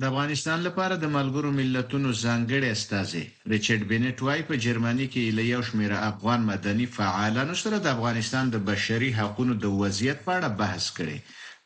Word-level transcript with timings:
د 0.00 0.02
افغانستان 0.10 0.58
لپاره 0.68 0.94
د 0.98 1.06
ملګرو 1.16 1.50
ملتونو 1.60 2.08
ځانګړي 2.24 2.68
استازي 2.76 3.24
ریچارډ 3.52 3.82
بنټ 3.90 4.16
وايي 4.26 4.42
په 4.50 4.54
جرمني 4.64 5.06
کې 5.12 5.34
له 5.38 5.42
یو 5.54 5.60
شمېر 5.68 5.92
افغان 6.12 6.40
مدني 6.52 6.86
فعالانو 6.98 7.54
سره 7.62 7.76
د 7.80 7.86
افغانستان 7.96 8.44
د 8.50 8.56
بشري 8.70 9.10
حقوقو 9.18 9.54
د 9.62 9.66
وضعیت 9.80 10.18
په 10.26 10.30
اړه 10.38 10.48
بحث 10.60 10.84
کړي 10.98 11.18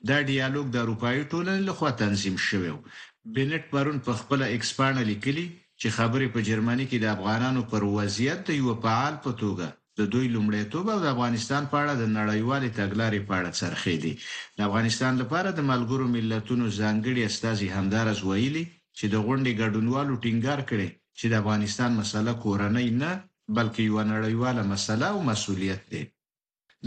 دا 0.09 0.17
ډیالوګ 0.31 0.67
د 0.71 0.77
اروپאי 0.85 1.17
ټولنې 1.33 1.63
لخوا 1.69 1.91
تنظیم 2.03 2.37
شوی 2.49 2.71
و 2.77 2.85
بنټ 3.35 3.63
پرون 3.73 3.97
په 4.07 4.13
خپل 4.21 4.41
ایکسپانډ 4.55 4.97
لیکلي 5.11 5.47
چې 5.81 5.89
خبرې 5.99 6.27
په 6.35 6.41
جرمني 6.49 6.87
کې 6.91 6.99
د 7.01 7.07
افغانانو 7.17 7.63
پر 7.71 7.83
وضعیت 7.97 8.43
یو 8.63 8.71
فعال 8.85 9.15
په 9.25 9.31
توګه 9.41 9.67
د 10.01 10.03
دوی 10.15 10.27
لومړیتوب 10.37 10.85
او 10.95 10.99
د 11.03 11.07
افغانستان 11.15 11.63
په 11.71 11.77
اړه 11.83 11.93
د 11.97 12.05
نړیوالې 12.19 12.69
تګلارې 12.81 13.21
په 13.29 13.33
اړه 13.41 13.51
څرخې 13.61 13.95
دي 14.05 14.13
د 14.57 14.59
افغانستان 14.69 15.13
لپاره 15.23 15.49
د 15.53 15.61
ملګرو 15.73 16.07
ملتونو 16.17 16.65
ځانګړي 16.81 17.23
استاذي 17.25 17.69
همدارس 17.77 18.19
ویلي 18.29 18.65
چې 18.99 19.05
د 19.15 19.17
غونډې 19.27 19.53
ګډونوالو 19.61 20.21
ټینګار 20.25 20.61
کړي 20.71 20.89
چې 21.19 21.25
د 21.29 21.35
افغانستان 21.43 21.91
مسله 22.01 22.31
کورنۍ 22.45 22.89
نه 23.03 23.11
بلکې 23.57 23.81
یو 23.91 23.99
نړیواله 24.15 24.63
مسله 24.73 25.07
او 25.15 25.19
مسولیت 25.31 25.83
دی 25.93 26.03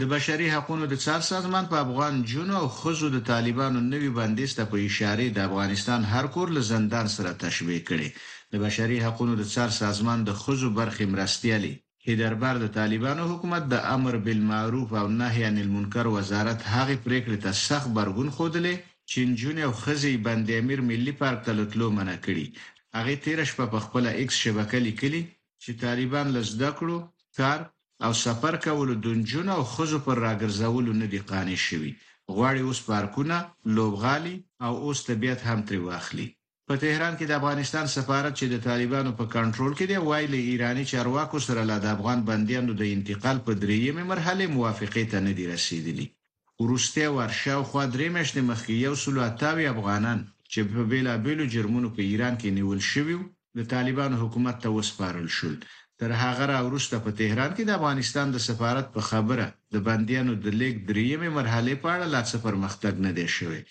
د 0.00 0.02
بشري 0.14 0.46
حقوقو 0.54 0.86
د 0.92 0.94
څار 1.04 1.20
سازمان 1.32 1.64
په 1.72 1.76
افغان 1.84 2.14
جنو 2.30 2.54
او 2.62 2.66
خزو 2.78 3.06
د 3.12 3.18
طالبانو 3.30 3.78
نوي 3.92 4.10
بندیز 4.18 4.50
ته 4.58 4.64
په 4.70 4.76
اشاره 4.88 5.26
د 5.30 5.38
افغانستان 5.48 6.00
هر 6.12 6.24
کور 6.34 6.48
له 6.56 6.62
زندان 6.72 7.06
سره 7.16 7.30
تشبیه 7.44 7.80
کړي 7.88 8.08
د 8.52 8.54
بشري 8.64 8.98
حقوقو 9.06 9.34
د 9.40 9.44
څار 9.54 9.70
سازمان 9.82 10.18
د 10.24 10.30
خزو 10.42 10.68
برخې 10.78 11.04
مرستيالي 11.14 11.74
چې 12.04 12.12
دربار 12.22 12.54
د 12.60 12.66
طالبانو 12.78 13.22
حکومت 13.32 13.62
د 13.68 13.74
امر 13.96 14.14
بالمعروف 14.26 14.88
او 15.00 15.06
نهي 15.20 15.42
عن 15.50 15.56
المنکر 15.64 16.04
وزارت 16.16 16.60
هغه 16.74 16.94
پریکړه 17.06 17.36
ته 17.44 17.50
سخت 17.68 17.88
برګون 17.98 18.28
خوده 18.36 18.60
چینجونی 19.12 19.62
او 19.68 19.72
خزی 19.82 20.14
بند 20.26 20.46
امیر 20.60 20.80
ملي 20.90 21.12
پارک 21.20 21.38
ته 21.46 21.52
لټلو 21.58 21.86
منع 21.98 22.16
کړي 22.26 22.46
هغه 22.96 23.12
تیر 23.24 23.38
شپه 23.50 23.66
په 23.74 23.78
خپل 23.84 24.02
ایکس 24.16 24.36
شبکه 24.44 24.78
لیکلي 24.86 25.22
چې 25.62 25.70
طالبان 25.84 26.26
لزده 26.36 26.70
کړو 26.78 26.98
کار 27.38 27.58
او 28.04 28.12
سفر 28.26 28.54
کول 28.64 28.88
دونجونه 29.04 29.50
او 29.58 29.62
خزو 29.74 29.98
پر 30.06 30.16
راګرځول 30.26 30.86
نه 31.02 31.06
دي 31.12 31.20
قانع 31.30 31.58
شوي 31.68 31.92
غواړي 32.34 32.60
اوس 32.68 32.78
پارکونه 32.90 33.36
لوبغالي 33.76 34.36
او 34.66 34.72
اوس 34.86 34.98
طبيعت 35.10 35.40
هم 35.48 35.60
تری 35.68 35.80
واخلي 35.88 36.28
په 36.68 36.74
تهران 36.84 37.12
کې 37.18 37.26
د 37.28 37.32
افغانستان 37.40 37.86
سفارت 37.96 38.32
چې 38.40 38.46
د 38.52 38.56
طالبانو 38.68 39.10
په 39.18 39.24
کنټرول 39.36 39.72
کې 39.78 39.86
دی 39.90 39.98
وایي 40.08 40.26
له 40.34 40.38
ایرانی 40.50 40.84
چارواکو 40.92 41.38
سره 41.46 41.60
له 41.70 41.76
افغان 41.96 42.18
بنديانو 42.30 42.72
د 42.76 42.82
انتقال 42.96 43.36
په 43.46 43.52
دریمه 43.62 44.02
مرحله 44.12 44.44
موافقه 44.56 45.02
ته 45.12 45.18
نه 45.26 45.32
دی 45.38 45.44
رسیدلی 45.54 46.06
ورسته 46.62 47.02
ورشه 47.18 47.54
خو 47.68 47.76
درې 47.94 48.08
میاشتې 48.16 48.40
مخکې 48.50 48.72
یو 48.86 48.94
سل 49.04 49.16
اتاوی 49.30 49.66
افغانان 49.74 50.18
چې 50.52 50.60
په 50.72 50.80
بیلابیلو 50.90 51.44
جرمونو 51.54 51.88
په 51.96 52.00
ایران 52.10 52.34
کې 52.40 52.48
نیول 52.58 52.80
شوی 52.92 53.16
د 53.58 53.60
طالبانو 53.74 54.16
حکومت 54.22 54.56
ته 54.62 54.68
وسپارل 54.78 55.28
شول 55.36 55.56
تر 56.00 56.10
هغه 56.22 56.44
راوروسته 56.54 56.94
په 57.06 57.10
تهران 57.20 57.50
کې 57.56 57.62
د 57.64 57.70
افغانستان 57.78 58.26
د 58.34 58.38
سفارت 58.48 58.86
په 58.96 59.00
خبره 59.10 59.46
د 59.74 59.76
بنديانو 59.88 60.32
د 60.44 60.46
لیک 60.60 60.74
دریمه 60.90 61.28
مرحله 61.38 61.72
په 61.82 61.88
اړه 61.94 62.06
لا 62.14 62.22
څه 62.30 62.36
پرمختګ 62.46 62.94
نه 63.06 63.10
دی 63.18 63.26
شوی 63.36 63.62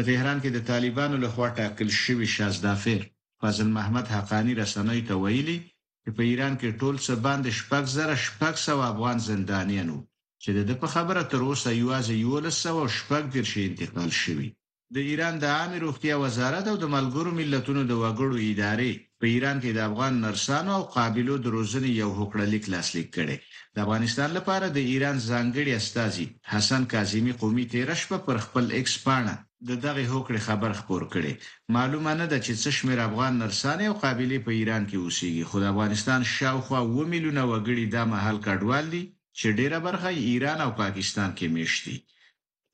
په 0.00 0.04
تهران 0.10 0.38
کې 0.42 0.50
د 0.52 0.58
طالبانو 0.70 1.16
له 1.24 1.28
خوا 1.34 1.48
ټاکل 1.58 1.88
شوی 2.02 2.28
شازدافر 2.36 3.00
فضل 3.40 3.68
محمد 3.76 4.06
حقانی 4.16 4.52
رسنۍ 4.62 5.00
ته 5.08 5.14
ویلي 5.24 5.58
چې 6.02 6.10
په 6.16 6.22
ایران 6.30 6.54
کې 6.60 6.76
ټول 6.80 6.94
څه 7.06 7.12
باندې 7.26 7.50
شپږ 7.60 7.84
زره 7.96 8.14
شپږ 8.26 8.54
سو 8.66 8.76
افغان 8.92 9.18
زندانیان 9.30 9.88
وو 9.92 10.00
چې 10.42 10.50
د 10.70 10.72
په 10.82 10.86
خبره 10.94 11.22
تر 11.32 11.40
اوسه 11.48 11.68
یوازې 11.82 12.14
یو 12.26 12.36
لسو 12.46 12.78
شپږ 12.98 13.22
ډیر 13.34 13.46
شي 13.52 13.60
انتقال 13.70 14.10
شوی 14.22 14.48
د 14.94 14.96
ایران 15.08 15.34
د 15.38 15.44
عام 15.56 15.72
روغتیا 15.84 16.14
وزارت 16.24 16.64
او 16.72 16.76
د 16.82 16.86
ملګرو 16.96 17.30
ملتونو 17.40 17.82
د 17.86 17.92
وګړو 18.02 18.36
ادارې 18.50 18.90
په 19.20 19.24
ایران 19.34 19.56
کې 19.62 19.70
د 19.76 19.80
افغان 19.88 20.12
نرسانو 20.24 20.70
او 20.78 20.82
قابلو 20.96 21.34
د 21.40 21.46
روزنې 21.56 21.90
یو 22.02 22.10
هوکړلیک 22.18 22.64
لاسلیک 22.74 23.08
کړي 23.16 23.36
د 23.74 23.76
افغانستان 23.84 24.28
لپاره 24.38 24.66
د 24.76 24.78
ایران 24.92 25.16
ځانګړي 25.30 25.72
استاذي 25.80 26.26
حسن 26.52 26.82
کاظمی 26.92 27.32
قومي 27.42 27.64
تیرش 27.74 28.00
په 28.10 28.36
خپل 28.46 28.64
ایکس 28.78 28.96
پاڼه 29.06 29.36
د 29.68 29.70
دغه 29.86 30.02
هوکړې 30.12 30.40
خبر 30.48 30.70
خپور 30.80 31.02
کړي 31.14 31.32
معلومه 31.76 32.12
نه 32.20 32.26
ده 32.32 32.38
چې 32.46 32.52
څه 32.62 32.68
شمېر 32.78 32.98
افغان 33.08 33.32
نرسانې 33.42 33.84
او 33.90 33.94
قابلیت 34.04 34.42
په 34.46 34.52
ایران 34.58 34.82
کې 34.90 34.96
اوسېږي 35.04 35.44
خو 35.48 35.56
د 35.60 35.64
افغانستان 35.72 36.20
شاوخوا 36.36 36.80
و 36.84 36.98
میلیونه 37.12 37.42
وګړي 37.50 37.84
د 37.94 37.96
محل 38.12 38.36
کډوال 38.46 38.86
دي 38.94 39.02
چې 39.38 39.56
ډېره 39.58 39.78
برخه 39.86 40.08
ایران 40.30 40.58
او 40.66 40.70
پاکستان 40.82 41.30
کې 41.38 41.46
میشتي 41.56 41.96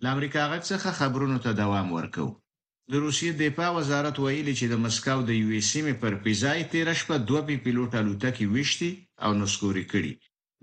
د 0.00 0.04
امریکا 0.14 0.42
غږ 0.52 0.62
څخه 0.72 0.88
خبرونو 1.00 1.36
ته 1.44 1.50
دوام 1.62 1.86
ورکو 1.98 2.26
د 2.90 2.92
روسیې 3.04 3.30
دفاع 3.42 3.70
وزارت 3.78 4.16
ویلي 4.18 4.54
چې 4.60 4.66
د 4.68 4.74
مسکو 4.84 5.18
د 5.24 5.30
یو 5.42 5.48
ایس 5.56 5.70
ایم 5.76 5.86
پر 6.02 6.12
پیزای 6.24 6.60
تیر 6.72 6.88
شپه 7.00 7.14
دوه 7.28 7.40
پی 7.46 7.56
پیلوټ 7.64 7.92
الوتکې 8.02 8.44
وشتي 8.54 8.90
او 9.24 9.30
نسکوري 9.42 9.84
کړي 9.92 10.12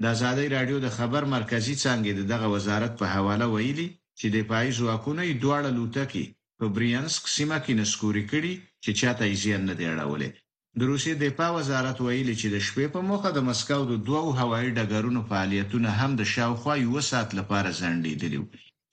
د 0.01 0.03
ازادي 0.15 0.47
رادیو 0.55 0.77
د 0.85 0.89
خبر 0.97 1.21
مرکزی 1.35 1.75
څنګه 1.85 2.09
دغه 2.33 2.45
وزارت 2.55 2.91
په 2.99 3.05
حواله 3.13 3.45
ویلي 3.55 3.89
چې 4.23 4.27
دفاعي 4.39 4.71
ځواکونه 4.79 5.21
یې 5.29 5.33
دواړه 5.43 5.69
لوټکې 5.77 6.25
په 6.59 6.65
بریانسک 6.75 7.23
سیمه 7.35 7.57
کې 7.65 7.73
نسکوري 7.81 8.23
کړي 8.31 8.53
چې 8.83 8.91
چاته 8.99 9.23
یې 9.29 9.35
زیان 9.43 9.61
نه 9.69 9.73
دی 9.79 9.85
اړولې 9.93 10.29
د 10.77 10.81
روسي 10.91 11.13
دفاع 11.25 11.51
وزارت 11.59 11.97
ویلي 11.99 12.35
چې 12.41 12.47
د 12.55 12.57
شپې 12.67 12.85
په 12.95 13.01
موخه 13.09 13.29
د 13.33 13.39
مسکو 13.49 13.81
د 13.87 13.93
دوو 14.07 14.27
هوایي 14.39 14.69
ډګرونو 14.77 15.21
فعالیتونه 15.29 15.89
هم 15.99 16.11
د 16.15 16.21
شاوخوا 16.33 16.73
یو 16.85 16.95
سات 17.11 17.29
لپاره 17.39 17.75
ځنډېدلي 17.81 18.39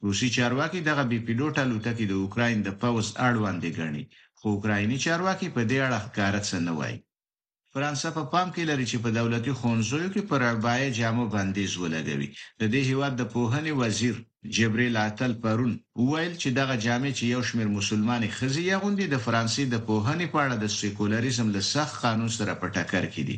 روسي 0.04 0.28
چارواکي 0.36 0.80
دغه 0.88 1.02
بي 1.10 1.18
پيلوټه 1.26 1.62
لوټکې 1.70 2.04
د 2.08 2.14
اوکرين 2.22 2.58
د 2.62 2.68
پوز 2.80 3.06
اړوندې 3.28 3.70
ګڼي 3.78 4.04
خو 4.38 4.46
اوکرایني 4.54 4.98
چارواکي 5.04 5.48
په 5.56 5.62
دې 5.70 5.78
اړه 5.86 5.98
ښکارا 6.06 6.40
څه 6.48 6.56
نه 6.66 6.72
وایي 6.78 6.98
فرانسه 7.78 8.08
په 8.18 8.24
پام 8.34 8.48
کې 8.54 8.62
لري 8.70 8.86
چې 8.92 8.98
په 9.04 9.08
دولتي 9.18 9.52
خونځو 9.60 9.98
کې 10.14 10.22
پر 10.30 10.40
اربعه 10.50 10.86
جامو 10.98 11.24
بندیز 11.34 11.72
ولګوي 11.82 12.28
د 12.60 12.62
دې 12.72 12.82
هیواد 12.90 13.12
د 13.16 13.22
پوهنې 13.34 13.72
وزیر 13.80 14.14
جبريل 14.56 14.94
عتل 15.06 15.32
پرون 15.42 15.72
وویل 16.04 16.34
چې 16.42 16.48
دغه 16.60 16.74
جامې 16.86 17.12
چې 17.18 17.24
یو 17.34 17.42
شمېر 17.48 17.68
مسلمانې 17.78 18.28
خزي 18.36 18.62
یغوندي 18.74 19.06
د 19.10 19.16
فرانسې 19.26 19.62
د 19.68 19.76
پوهنې 19.88 20.26
په 20.32 20.38
اړه 20.44 20.56
د 20.58 20.66
سیکولریزم 20.78 21.48
له 21.56 21.62
سخت 21.74 21.94
قانون 22.04 22.30
سره 22.38 22.52
په 22.60 22.66
ټکر 22.74 23.04
کې 23.12 23.22
دي 23.28 23.36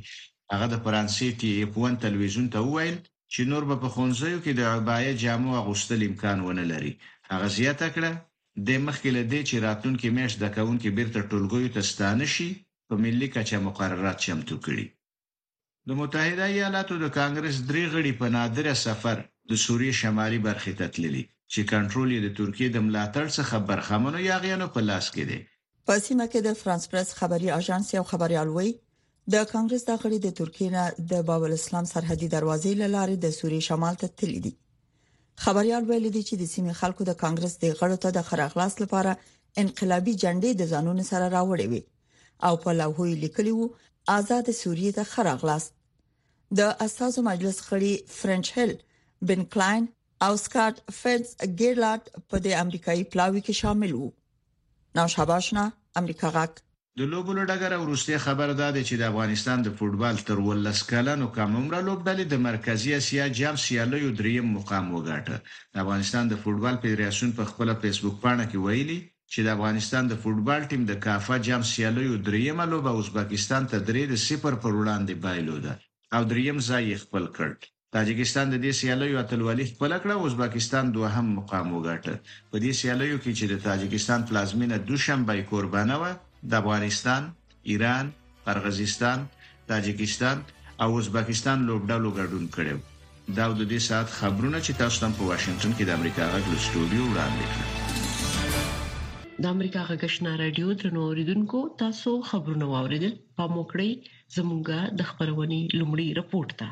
هغه 0.52 0.66
د 0.72 0.76
فرانسې 0.84 1.26
ټي 1.40 1.50
اف 1.64 1.72
1 1.88 2.02
تلویزیون 2.04 2.46
ته 2.54 2.58
وویل 2.68 2.96
چې 3.32 3.40
نور 3.50 3.62
به 3.68 3.76
په 3.82 3.88
خونځو 3.94 4.32
کې 4.44 4.52
د 4.58 4.62
اربعه 4.74 5.08
جامو 5.24 5.50
اغوستل 5.62 6.00
امکان 6.08 6.38
ونه 6.46 6.64
لري 6.72 6.92
هغه 7.30 7.46
زیاته 7.58 7.86
کړه 7.94 8.10
د 8.66 8.68
مخکې 8.86 9.08
له 9.16 9.22
دې 9.30 9.40
چې 9.48 9.56
راتلونکو 9.66 10.06
میاشت 10.18 10.36
د 10.40 10.46
کاونکو 10.56 10.88
بیرته 10.98 11.18
ټولګیو 11.30 11.70
ته 11.74 11.80
ستانه 11.90 12.26
شي 12.36 12.50
په 12.90 12.96
ملي 13.04 13.26
کچه 13.34 13.58
مقررات 13.66 14.16
چمتو 14.26 14.56
کړي 14.64 14.84
د 15.88 15.90
متحده 16.00 16.46
ایالاتو 16.54 16.94
د 17.02 17.06
کانګرس 17.18 17.56
درې 17.70 17.82
غړي 17.92 18.12
په 18.20 18.26
نادره 18.36 18.72
سفر 18.86 19.16
د 19.50 19.52
سوریې 19.64 19.92
شمالي 20.00 20.40
برخې 20.48 20.72
ته 20.80 20.86
تللي 20.96 21.22
چې 21.52 21.68
کنټرول 21.72 22.08
یې 22.14 22.20
د 22.24 22.30
ترکیه 22.40 22.68
د 22.72 22.78
ملاتړ 22.88 23.26
څخه 23.38 23.62
برخمنو 23.70 24.24
یاغیانو 24.30 24.68
په 24.76 24.80
لاس 24.88 25.06
کې 25.14 25.24
دی 25.30 25.38
په 25.88 25.96
سیمه 26.06 26.26
کې 26.30 26.40
د 26.48 26.58
فرانس 26.62 26.84
پرس 26.94 27.10
خبري 27.20 27.52
اژانس 27.58 27.86
یو 27.96 28.04
خبري 28.10 28.36
الوي 28.42 28.72
د 29.34 29.46
کانګرس 29.52 29.84
د 29.90 30.02
غړي 30.02 30.18
د 30.26 30.36
ترکیه 30.40 30.70
نه 30.76 30.84
د 31.12 31.22
باب 31.30 31.42
الاسلام 31.50 31.86
سرحدي 31.94 32.28
دروازې 32.36 32.72
لارې 32.96 33.16
د 33.24 33.36
سوریې 33.38 33.62
شمال 33.70 34.00
ته 34.02 34.06
تللي 34.20 34.40
دي 34.48 34.54
خبري 35.46 35.72
الوي 35.80 35.98
لیدي 36.06 36.22
چې 36.28 36.34
د 36.38 36.44
سیمې 36.54 36.72
خلکو 36.82 37.02
د 37.06 37.12
کانګرس 37.22 37.54
د 37.64 37.66
غړو 37.80 37.96
ته 38.04 38.08
د 38.18 38.28
خراغلاس 38.30 38.74
لپاره 38.84 39.18
انقلابي 39.64 40.14
جنډې 40.22 40.50
د 40.60 40.62
قانون 40.74 40.98
سره 41.12 41.26
راوړې 41.36 41.66
وي 41.74 41.82
او 42.48 42.54
په 42.64 42.70
لوحو 42.80 43.02
یې 43.10 43.16
لیکلي 43.24 43.52
وو 43.56 43.66
آزاد 44.18 44.46
سوریه 44.62 44.92
ته 44.98 45.04
خراغلاست 45.12 45.70
د 46.58 46.60
اساسو 46.86 47.18
مجلس 47.30 47.56
خړی 47.66 47.94
فرنچ 48.18 48.44
هل 48.56 48.70
بن 49.28 49.40
کلاین 49.52 49.84
او 50.26 50.32
سکاټ 50.44 50.74
فیلز 51.00 51.28
ګیرلارد 51.60 52.04
په 52.30 52.36
د 52.46 52.56
امریکایي 52.64 53.04
پلاوي 53.12 53.40
کې 53.46 53.54
شامل 53.62 53.92
وو 53.96 54.08
نو 54.96 55.04
شاباشنا 55.14 55.64
امریکا 56.00 56.28
غاک 56.36 56.52
د 57.00 57.08
لوبولو 57.12 57.42
ډګر 57.50 57.72
ورسته 57.80 58.22
خبر 58.26 58.48
دادې 58.62 58.82
چې 58.88 58.94
د 58.96 59.02
افغانستان 59.12 59.58
د 59.66 59.76
فوتبال 59.78 60.16
تر 60.30 60.38
ولس 60.46 60.78
کلن 60.90 61.18
او 61.24 61.28
کم 61.36 61.50
عمره 61.60 61.78
لوبډلې 61.88 62.24
د 62.32 62.42
مرکزی 62.48 62.90
اسیا 63.00 63.24
جام 63.38 63.56
سیالیو 63.66 64.10
دریم 64.20 64.46
مقام 64.56 64.84
وګاټه 64.94 65.36
د 65.74 65.84
افغانستان 65.84 66.24
د 66.32 66.42
فوتبال 66.42 66.74
فدراسیون 66.82 67.32
په 67.38 67.44
خپل 67.50 67.74
فیسبوک 67.84 68.16
پاڼه 68.24 68.44
کې 68.50 68.62
ویلي 68.66 68.98
چې 69.32 69.40
د 69.46 69.48
افغانستان 69.56 70.04
د 70.08 70.14
فوتبال 70.22 70.62
ټیم 70.70 70.82
د 70.86 70.94
کافا 71.06 71.36
جام 71.48 71.62
سیالیو 71.72 72.14
دریمه 72.28 72.64
لوبه 72.72 72.92
ازبکستان 73.00 73.62
ته 73.70 73.78
3-0 73.90 74.40
پر 74.62 74.72
وړاندې 74.78 75.14
بایلوده 75.24 75.72
او 76.16 76.20
دریم 76.30 76.58
ځای 76.68 76.98
خپل 77.04 77.24
کړ 77.36 77.48
تاجکستان 77.96 78.46
د 78.50 78.56
دې 78.64 78.72
سیالیو 78.80 79.16
اتلولي 79.22 79.66
خپل 79.72 79.92
کړه 80.02 80.12
او 80.16 80.22
ازبکستان 80.30 80.84
دوهم 80.96 81.26
مقام 81.38 81.66
وګاټه 81.74 82.14
په 82.50 82.56
دې 82.64 82.72
سیالیو 82.80 83.18
کې 83.22 83.32
چې 83.38 83.44
د 83.52 83.54
تاجکستان 83.68 84.20
پلازمینه 84.32 84.76
دوشنبه 84.90 85.36
قربانه 85.52 85.96
و 86.02 86.10
د 86.50 86.52
افغانستان، 86.62 87.22
ایران، 87.70 88.06
قرغیزستان، 88.46 89.18
تاجکستان 89.70 90.36
او 90.82 90.88
ازبکستان 91.00 91.58
لوبډلو 91.68 92.10
ګډون 92.18 92.44
کړو 92.58 92.76
دا 93.38 93.46
د 93.58 93.62
دې 93.70 93.80
ساعت 93.88 94.08
خبرونه 94.18 94.58
چې 94.64 94.72
تاسو 94.84 94.98
هم 95.06 95.12
په 95.18 95.22
واشنگټن 95.30 95.72
کې 95.76 95.84
د 95.88 95.90
امریکا 95.98 96.24
غږ 96.34 96.44
لستوډیو 96.56 97.02
وړاندې 97.10 97.46
کړل 97.54 97.99
د 99.42 99.46
امریکا 99.56 99.82
غږشنا 99.88 100.30
رادیو 100.38 100.72
ترنو 100.80 101.00
اوریدونکو 101.10 101.58
تاسو 101.82 102.10
خبرونه 102.30 102.66
واوریدل 102.72 103.12
په 103.40 103.44
موکړی 103.54 103.90
زموږه 104.36 104.78
د 105.00 105.06
خبرونې 105.10 105.60
لومړی 105.78 106.08
رپورت 106.20 106.50
ده 106.62 106.68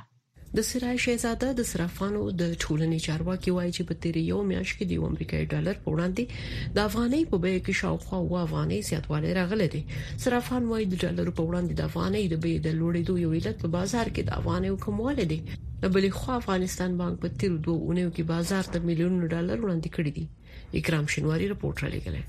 د 0.57 0.65
سرای 0.71 0.97
شهزاده 1.05 1.49
د 1.61 1.69
صرافانو 1.73 2.21
د 2.41 2.51
ټولنې 2.63 2.99
چارواکي 3.07 3.51
وایي 3.59 3.71
چې 3.77 3.83
په 3.91 3.95
تیر 4.03 4.17
یو 4.33 4.41
میاشت 4.51 4.75
کې 4.79 4.87
د 4.91 5.13
امریکای 5.13 5.45
ډالر 5.53 5.77
په 5.85 5.89
وړاندې 5.95 6.25
د 6.79 6.89
افغانۍ 6.89 7.23
په 7.31 7.37
بیه 7.45 7.59
کې 7.65 7.75
شاوخوا 7.83 8.19
و 8.25 8.33
افغانۍ 8.45 8.79
زیاتوالی 8.91 9.31
راغلی 9.41 9.69
دی 9.75 9.81
صرافان 10.25 10.63
وایي 10.73 10.87
د 10.91 10.95
ډالر 11.03 11.29
په 11.37 11.43
وړاندې 11.49 11.73
د 11.79 11.83
افغانۍ 11.91 12.25
د 12.33 12.43
بیې 12.43 12.57
د 12.67 12.77
لوړېدو 12.81 13.15
یو 13.25 13.31
علت 13.39 13.57
په 13.63 13.69
بازار 13.79 14.07
کې 14.15 14.23
د 14.25 14.31
افغانۍ 14.41 14.71
کموالی 14.87 15.27
دی 15.33 15.39
د 15.55 15.85
بلې 15.95 16.11
خوا 16.19 16.35
افغانستان 16.43 16.91
بانک 17.01 17.17
په 17.25 17.29
تیر 17.45 17.53
دوه 17.69 17.79
اونیو 17.87 18.09
کې 18.15 18.23
بازار 18.35 18.65
ته 18.77 18.85
میلیونونه 18.91 19.33
ډالر 19.35 19.57
وړاندې 19.61 19.89
کړی 19.95 20.11
دی 20.19 20.25
اکرام 20.83 21.05
شنواری 21.15 21.47
رپورت 21.55 21.79
را 21.87 21.91
لګلې 21.97 22.25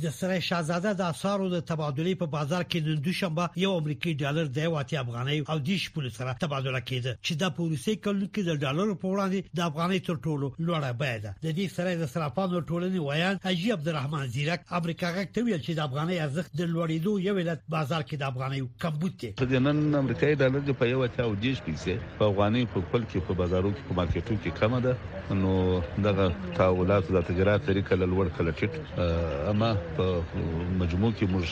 د 0.00 0.08
سره 0.16 0.40
شاهزاده 0.44 0.90
د 0.98 1.10
اسارو 1.12 1.48
د 1.54 1.60
تبادلې 1.70 2.12
په 2.20 2.26
بازار 2.34 2.62
کې 2.64 2.78
د 2.84 2.90
دوشنبه 3.06 3.44
یو 3.62 3.72
امریکایي 3.80 4.14
ډالر 4.20 4.46
د 4.58 4.68
واټي 4.74 4.96
افغاني 5.00 5.40
او 5.52 5.58
دیش 5.70 5.82
پول 5.96 6.06
سره 6.18 6.32
تبادله 6.44 6.80
کیده 6.90 7.12
چې 7.24 7.34
د 7.42 7.50
پولیسي 7.58 7.94
کلو 8.06 8.28
کې 8.28 8.42
د 8.48 8.52
ډالر 8.64 8.94
په 9.02 9.08
وړاندې 9.12 9.38
د 9.56 9.60
افغاني 9.70 9.98
تر 10.06 10.16
ټولو 10.26 10.46
لوړه 10.68 10.90
بیه 11.02 11.18
ده 11.24 11.32
د 11.44 11.48
دې 11.58 11.66
سره 11.76 11.90
د 12.02 12.08
سراپانو 12.14 12.62
ټولنې 12.70 13.00
ویان 13.08 13.36
حاجی 13.44 13.70
عبدالرحمن 13.76 14.32
زیرک 14.38 14.64
امریکا 14.80 15.10
غک 15.18 15.34
ته 15.36 15.42
ویل 15.50 15.60
چې 15.66 15.72
د 15.74 15.84
افغاني 15.88 16.16
ارزښت 16.26 16.50
د 16.60 16.62
لوړېدو 16.72 17.12
یو 17.28 17.36
علت 17.44 17.60
بازار 17.76 18.02
کې 18.08 18.16
د 18.18 18.24
افغاني 18.32 18.62
کمبود 18.86 19.14
دی 19.24 19.30
د 19.52 19.62
نن 19.66 19.84
امریکایي 20.02 20.40
ډالر 20.44 20.78
په 20.82 20.90
یو 20.94 21.04
اتیا 21.10 21.28
او 21.28 21.36
دیش 21.44 21.62
پیسې 21.68 22.16
په 22.22 22.30
افغاني 22.32 22.64
په 22.76 22.86
خپل 22.88 23.06
کې 23.12 23.28
په 23.28 23.40
بازارو 23.42 23.76
کې 23.76 23.92
په 23.92 24.00
مارکیټو 24.00 24.34
کې 24.42 24.50
کمه 24.60 24.80
ده 24.88 24.96
نو 25.42 25.54
دغه 26.06 26.32
تحولات 26.60 27.14
د 27.18 27.28
تجارت 27.30 27.70
طریقه 27.72 28.02
لور 28.08 28.34
کله 28.40 28.56
ټیټ 28.58 29.48
اما 29.52 29.72
په 29.96 30.22
مجموع 30.80 31.10
کې 31.18 31.26
موږ 31.32 31.46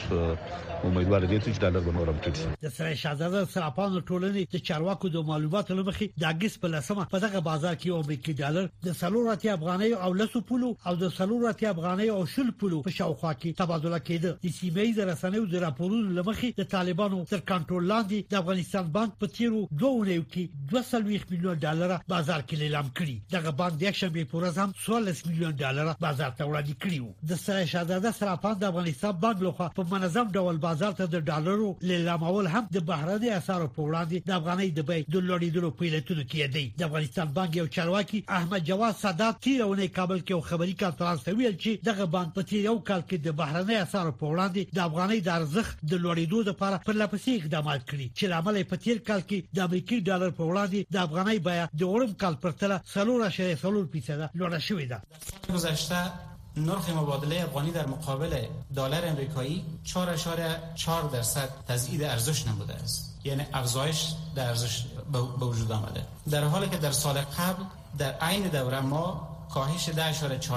امیدوار 0.89 1.25
دي 1.31 1.39
چې 1.45 1.61
ډالر 1.65 1.81
به 1.87 1.93
نورم 1.97 2.21
ټیټ 2.25 2.37
شي 2.43 2.53
د 2.67 2.71
سره 2.77 2.95
شاهزاده 3.01 3.41
سرپان 3.55 3.91
ټولنې 4.11 4.45
د 4.55 4.63
چارواکو 4.69 5.11
د 5.17 5.27
معلوماتو 5.31 5.75
لمخې 5.81 6.21
د 6.23 6.25
اگست 6.33 6.61
په 6.63 6.69
لسمه 6.75 7.07
په 7.15 7.21
دغه 7.25 7.43
بازار 7.49 7.75
کې 7.83 8.05
امریکایي 8.05 8.37
ډالر 8.43 8.69
د 8.87 8.97
سلوراتي 9.01 9.51
افغاني 9.55 9.91
او 10.07 10.11
لسو 10.21 10.43
پلو 10.53 10.71
او 10.93 10.95
د 11.03 11.13
سلوراتي 11.17 11.69
افغاني 11.73 12.09
او 12.15 12.23
شل 12.37 12.55
پلو 12.63 12.81
په 12.87 12.95
شاوخوا 13.01 13.33
کې 13.35 13.59
تبادله 13.63 14.01
کېده 14.09 14.47
د 14.49 14.57
سیمه 14.61 14.87
ایز 14.87 15.03
رسنیو 15.13 15.45
د 15.57 15.63
راپورونو 15.67 16.17
لمخې 16.21 16.57
د 16.65 16.71
طالبانو 16.77 17.21
تر 17.35 17.45
کنټرول 17.53 17.93
لاندې 17.93 18.33
د 18.35 18.41
افغانستان 18.43 18.91
بانک 18.97 19.21
په 19.25 19.35
تیرو 19.41 19.61
دوه 19.73 19.93
ورځو 19.99 20.25
کې 20.33 20.83
200 20.95 21.29
میلیون 21.35 21.61
ډالر 21.67 21.97
بازار 22.15 22.41
کې 22.41 22.65
لیلام 22.65 22.91
کړی 23.03 23.37
دغه 23.37 23.55
بانک 23.61 23.79
د 23.85 23.95
شنبه 24.01 24.27
پورز 24.35 24.59
هم 24.65 24.75
14 24.89 25.23
میلیون 25.31 25.57
ډالر 25.63 25.95
بازار 26.09 26.37
ته 26.41 26.51
وړاندې 26.51 26.85
کړیو 26.85 27.31
د 27.35 27.41
سره 27.47 27.71
شاهزاده 27.77 28.13
سره 28.21 28.37
پاس 28.45 28.57
د 28.61 28.65
افغانستان 28.65 29.13
بانک 29.21 29.43
لخوا 29.43 29.67
په 29.77 29.85
منظم 29.91 30.31
ډول 30.37 30.57
بازار 30.65 30.93
ته 30.99 31.05
د 31.13 31.21
ډالرو 31.29 31.69
لیلامول 31.91 32.47
هم 32.55 32.61
د 32.77 32.85
بهرادي 32.91 33.31
اسارو 33.39 33.69
په 33.77 33.81
وړاندې 33.89 34.19
د 34.31 34.35
افغاني 34.39 34.67
د 34.79 34.87
بیک 34.91 35.07
د 35.15 35.17
لوړېدلو 35.29 35.71
په 35.79 35.93
لټون 35.95 36.21
کې 36.31 36.45
دی 36.59 36.65
د 36.83 36.89
افغانستان 36.89 37.33
بانک 37.41 37.57
یو 37.61 37.67
چارواکي 37.79 38.19
احمد 38.41 38.67
جواد 38.73 38.95
صدات 39.05 39.41
تیرونه 39.49 39.89
کابل 39.99 40.19
کې 40.21 40.35
یو 40.37 40.41
خبري 40.51 40.77
کانفرنس 40.85 41.25
ته 41.27 41.37
ویل 41.41 41.57
چې 41.63 41.87
دغه 41.91 42.11
بانک 42.17 42.35
په 42.39 42.47
تیر 42.53 42.61
یو 42.71 42.77
کال 42.91 43.03
کې 43.09 43.17
د 43.27 43.37
بهرنۍ 43.43 43.77
اسارو 43.85 44.13
په 44.23 44.27
وړاندې 44.33 44.63
د 44.77 44.79
افغاني 44.89 45.19
د 45.29 45.37
ارزښت 45.39 45.77
د 45.93 46.07
لوړېدو 46.07 46.47
لپاره 46.53 46.85
پر 46.89 47.01
لپسې 47.03 47.31
اقدامات 47.43 47.81
کړي 47.91 48.07
چې 48.19 48.25
لامل 48.35 48.63
په 48.73 48.83
تیر 48.85 48.99
کال 49.13 49.21
کې 49.29 49.57
د 49.61 49.71
امریکایي 49.71 50.03
ډالر 50.11 50.35
په 50.41 50.51
وړاندې 50.51 50.97
د 50.97 51.07
افغاني 51.09 51.39
بیا 51.51 51.69
د 51.83 51.93
اورم 51.93 52.15
کال 52.25 52.39
پرتله 52.47 52.83
سلور 52.95 53.29
شې 53.37 53.63
سلور 53.67 53.91
پیڅه 53.95 54.35
لوړه 54.41 54.61
شوې 54.71 54.91
ده 54.95 55.55
گذشته 55.57 56.29
نرخ 56.57 56.91
مبادله 56.91 57.43
افغانی 57.43 57.71
در 57.71 57.87
مقابل 57.87 58.45
دلار 58.77 59.07
امریکایی 59.07 59.65
4.4 59.87 60.89
درصد 61.13 61.49
تزیید 61.69 62.03
ارزش 62.03 62.47
نموده 62.47 62.75
است 62.75 63.15
یعنی 63.25 63.47
افزایش 63.53 64.07
در 64.35 64.49
ارزش 64.49 64.85
به 65.13 65.19
وجود 65.21 65.73
آمده 65.73 66.03
در 66.31 66.45
حالی 66.45 66.69
که 66.69 66.77
در 66.77 66.93
سال 66.93 67.19
قبل 67.19 67.63
در 67.99 68.13
عین 68.21 68.43
دوره 68.43 68.81
ما 68.81 69.29
کاهش 69.55 69.87
10.4 69.91 69.95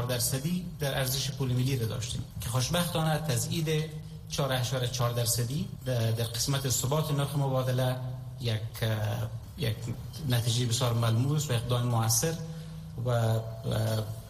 درصدی 0.10 0.66
در 0.80 0.98
ارزش 1.00 1.32
پول 1.32 1.54
ملی 1.54 1.78
را 1.78 1.86
داشتیم 1.86 2.24
که 2.42 2.50
خوشبختانه 2.50 3.18
تزیید 3.18 3.84
4.4 4.32 4.36
درصدی 5.16 5.68
در 5.86 6.00
قسمت 6.36 6.70
ثبات 6.70 7.12
نرخ 7.12 7.36
مبادله 7.36 7.96
یک 8.42 8.52
یک 9.58 9.76
نتیجه 10.30 10.66
بسیار 10.66 10.94
ملموس 10.94 11.50
و 11.50 11.54
اقدام 11.54 11.84
موثر 11.84 12.34
و 13.06 13.40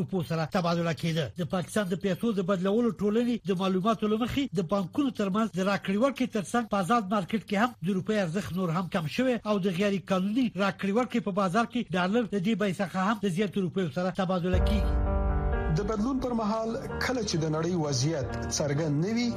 روپو 0.00 0.18
سره 0.32 0.42
تبادله 0.58 0.94
کیده 1.04 1.24
د 1.40 1.42
پاکستان 1.56 1.84
د 1.90 1.94
پیسو 2.06 2.28
د 2.36 2.40
بدلولو 2.52 2.90
ټولنې 3.02 3.48
د 3.50 3.52
معلوماتو 3.64 4.10
لمخې 4.14 4.31
پیسې 4.34 4.58
د 4.58 4.62
بانکونو 4.72 5.10
ترمنځ 5.20 5.48
د 5.56 5.64
راکړې 5.68 5.98
ورکې 6.02 6.26
ترڅنګ 6.36 6.64
په 6.72 6.76
آزاد 6.82 7.02
مارکیټ 7.14 7.42
کې 7.48 7.56
هم 7.62 7.70
د 7.86 7.88
روپۍ 7.98 8.18
ارزښت 8.24 8.52
نور 8.58 8.70
هم 8.76 8.86
کم 8.94 9.06
شوی 9.16 9.34
او 9.50 9.54
د 9.64 9.74
غیر 9.78 9.94
قانوني 10.10 10.44
راکړې 10.62 10.92
ورکې 10.98 11.20
په 11.26 11.32
بازار 11.40 11.66
کې 11.72 11.80
ډالر 11.96 12.22
د 12.34 12.38
دې 12.46 12.54
پیسې 12.62 13.02
هم 13.10 13.16
د 13.24 13.34
زیاتو 13.38 13.64
روپیو 13.64 13.90
سره 13.96 14.14
تبادله 14.20 14.60
کیږي 14.68 15.80
د 15.80 15.88
بدلون 15.90 16.22
پر 16.24 16.32
مهال 16.38 16.70
کله 16.78 17.22
چې 17.30 17.36
د 17.42 17.52
نړۍ 17.56 17.74
وضعیت 17.84 18.30
څرګند 18.58 18.94
نوي 19.06 19.28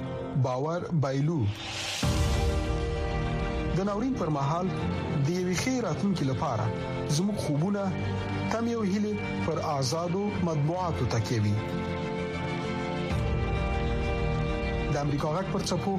باور 0.43 0.81
بایلو 1.03 1.41
د 3.77 3.79
ناورین 3.89 4.13
پر 4.19 4.27
مهال 4.35 4.67
د 4.73 4.75
یوې 5.29 5.55
خیر 5.61 5.79
راتلونکي 5.85 6.25
لپاره 6.31 6.67
زموږ 7.19 7.37
خوبونه 7.45 7.85
تم 8.53 8.65
یو 8.73 8.83
هلي 8.91 9.15
پر 9.47 9.57
آزادو 9.71 10.25
مطبوعاتو 10.51 11.07
تکي 11.17 11.39
د 14.95 14.97
امریکا 15.07 15.29
غک 15.39 15.49
پر 15.57 15.61
چپو 15.73 15.97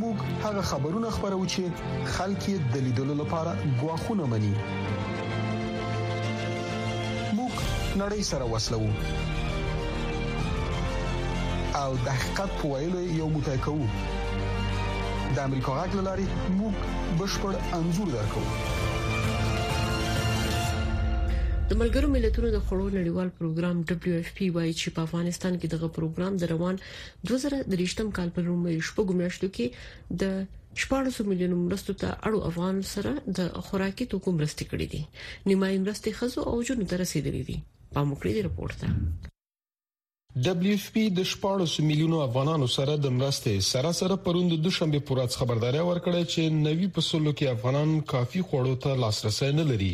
موږ 0.00 0.16
هغه 0.44 0.62
خبرونه 0.74 1.10
خبرو 1.18 1.42
چې 1.56 2.06
خلک 2.18 2.48
یې 2.48 2.58
د 2.76 2.78
لیدلو 2.88 3.14
لپاره 3.24 3.52
غواخونه 3.82 4.24
مني 4.36 4.54
موږ 4.62 7.52
نړۍ 8.02 8.20
سره 8.34 8.44
وسلو 8.54 8.80
او 11.82 11.90
د 12.06 12.08
حقیقت 12.20 12.50
په 12.60 12.66
ویلو 12.72 13.00
یو 13.20 13.26
موټی 13.34 13.58
کوو 13.64 13.86
د 15.34 15.38
امریکا 15.48 15.70
غاګ 15.78 15.92
لاري 16.08 16.26
موږ 16.58 16.74
بشپړ 17.18 17.52
انزور 17.78 18.08
درکو 18.14 18.42
د 21.70 21.72
ملګرو 21.82 22.08
ملتونو 22.16 22.48
د 22.54 22.58
خړو 22.66 22.86
نړیوال 22.98 23.28
پروګرام 23.40 23.76
دبليو 23.90 24.16
اف 24.22 24.28
پی 24.36 24.46
وايي 24.56 24.72
چې 24.80 24.94
په 24.94 25.00
افغانستان 25.08 25.52
کې 25.60 25.66
دغه 25.74 25.88
پروګرام 25.96 26.32
د 26.38 26.42
روان 26.54 26.74
2023م 27.30 28.08
کال 28.16 28.28
په 28.34 28.40
لومړۍ 28.48 28.76
شپږم 28.88 29.16
میاشتو 29.22 29.48
کې 29.54 29.66
د 30.20 30.24
شپږ 30.82 31.04
میلیون 31.30 31.54
مرستو 31.68 31.92
ته 32.02 32.08
اړو 32.28 32.38
افغان 32.50 32.76
سره 32.94 33.12
د 33.36 33.38
خوراکي 33.66 34.06
توکو 34.12 34.34
مرستې 34.38 34.64
کړې 34.70 34.86
دي 34.92 35.02
نیمه 35.50 35.70
مرستې 35.86 36.10
خزو 36.20 36.40
او 36.52 36.56
جنو 36.70 36.90
ته 36.92 36.96
رسیدلې 37.04 37.42
دي 37.50 37.56
په 37.94 38.04
مخکې 38.08 38.46
ریپورت 38.46 39.30
دبليو 40.38 40.76
اف 40.78 40.86
پی 40.94 41.02
د 41.12 41.24
14 41.28 41.80
میلیونو 41.84 42.18
افغانانو 42.24 42.66
سره 42.74 42.92
د 43.06 43.12
مرستې 43.14 43.54
سره 43.68 43.90
سره 44.00 44.16
پروند 44.26 44.52
د 44.54 44.60
دوشنبه 44.66 45.00
پورات 45.08 45.36
خبرداري 45.40 45.78
ورکړه 45.88 46.20
چې 46.32 46.54
نوی 46.66 46.86
پسولو 46.98 47.32
کې 47.40 47.54
افغانان 47.56 47.96
کافي 48.12 48.44
خوړو 48.50 48.76
ته 48.86 49.00
لاسرسي 49.02 49.48
نه 49.58 49.64
لري 49.72 49.88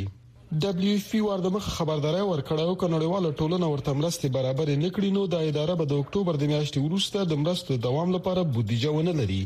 دبليو 0.58 0.96
اف 0.98 1.10
پی 1.10 1.20
واردمخ 1.24 1.66
خبرداري 1.78 2.20
ورکړاو 2.28 2.74
ک 2.82 2.88
نړیواله 2.94 3.30
ټولنه 3.42 3.66
ورته 3.72 3.92
مرستې 3.98 4.30
برابر 4.36 4.70
نه 4.82 4.88
کړی 4.96 5.10
نو 5.16 5.20
د 5.34 5.44
اداره 5.50 5.76
به 5.80 5.84
د 5.92 6.00
اکتوبر 6.04 6.38
د 6.42 6.50
میاشتې 6.50 6.80
وروسته 6.86 7.22
د 7.32 7.38
مرستو 7.42 7.76
دوام 7.86 8.10
لپاره 8.16 8.42
بودیجه 8.56 8.90
ونه 8.96 9.12
لري 9.20 9.36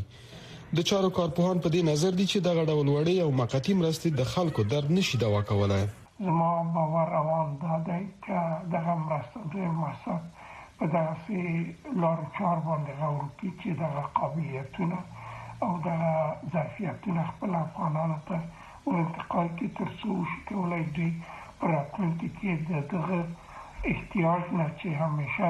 د 0.79 0.87
چارو 0.93 1.11
کارپوهان 1.19 1.61
په 1.61 1.69
دې 1.75 1.81
نظر 1.91 2.17
دي 2.21 2.25
چې 2.31 2.39
دغه 2.49 2.63
ډول 2.69 2.87
وړي 2.95 3.15
او 3.25 3.29
مقاتی 3.41 3.73
مرستې 3.83 4.09
د 4.21 4.31
خلکو 4.33 4.63
درد 4.73 4.89
نشي 4.97 5.17
دوا 5.25 5.41
کولای 5.51 5.85
زما 6.31 6.49
باور 6.79 7.13
روان 7.19 7.53
دا 7.67 7.73
دی 7.91 8.01
چې 8.25 8.73
دغه 8.73 8.93
مرستو 9.05 9.43
د 9.55 9.71
مقصد 9.85 10.27
په 10.79 10.85
دغه 10.97 11.15
لار 12.01 12.19
چار 12.37 12.57
باندې 12.67 12.99
غوړ 13.05 13.31
کی 13.39 13.49
چې 13.61 13.69
دغه 13.83 14.01
قابلیتونه 14.19 14.99
او 15.63 15.69
دغه 15.89 16.35
ظرفیتونه 16.55 17.29
خپل 17.31 17.51
افغانانو 17.63 18.19
ته 18.27 18.45
او 18.87 18.93
انتقال 19.03 19.47
کې 19.59 19.67
تر 19.77 19.89
څو 19.99 20.09
شي 20.31 20.39
کولای 20.49 20.83
دوی 20.95 21.11
په 21.59 21.65
راتلونکي 21.75 22.27
کې 22.37 22.49
د 22.69 22.71
دغه 22.93 23.19
احتیاج 23.91 24.43
نه 24.57 24.65
چې 24.79 24.87
همیشه 25.03 25.47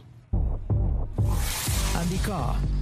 امریکا 2.04 2.42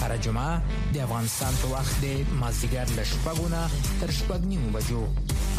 هر 0.00 0.16
جمعه 0.24 0.80
د 0.94 0.98
افغانستان 1.04 1.56
په 1.60 1.68
وخت 1.74 1.94
د 2.04 2.34
مازیګر 2.40 2.92
له 2.98 3.04
شپږو 3.10 3.46
نه 3.54 3.62
تر 4.00 4.10
شپږ 4.18 4.46
نیمو 4.52 4.72
بجو 4.76 5.02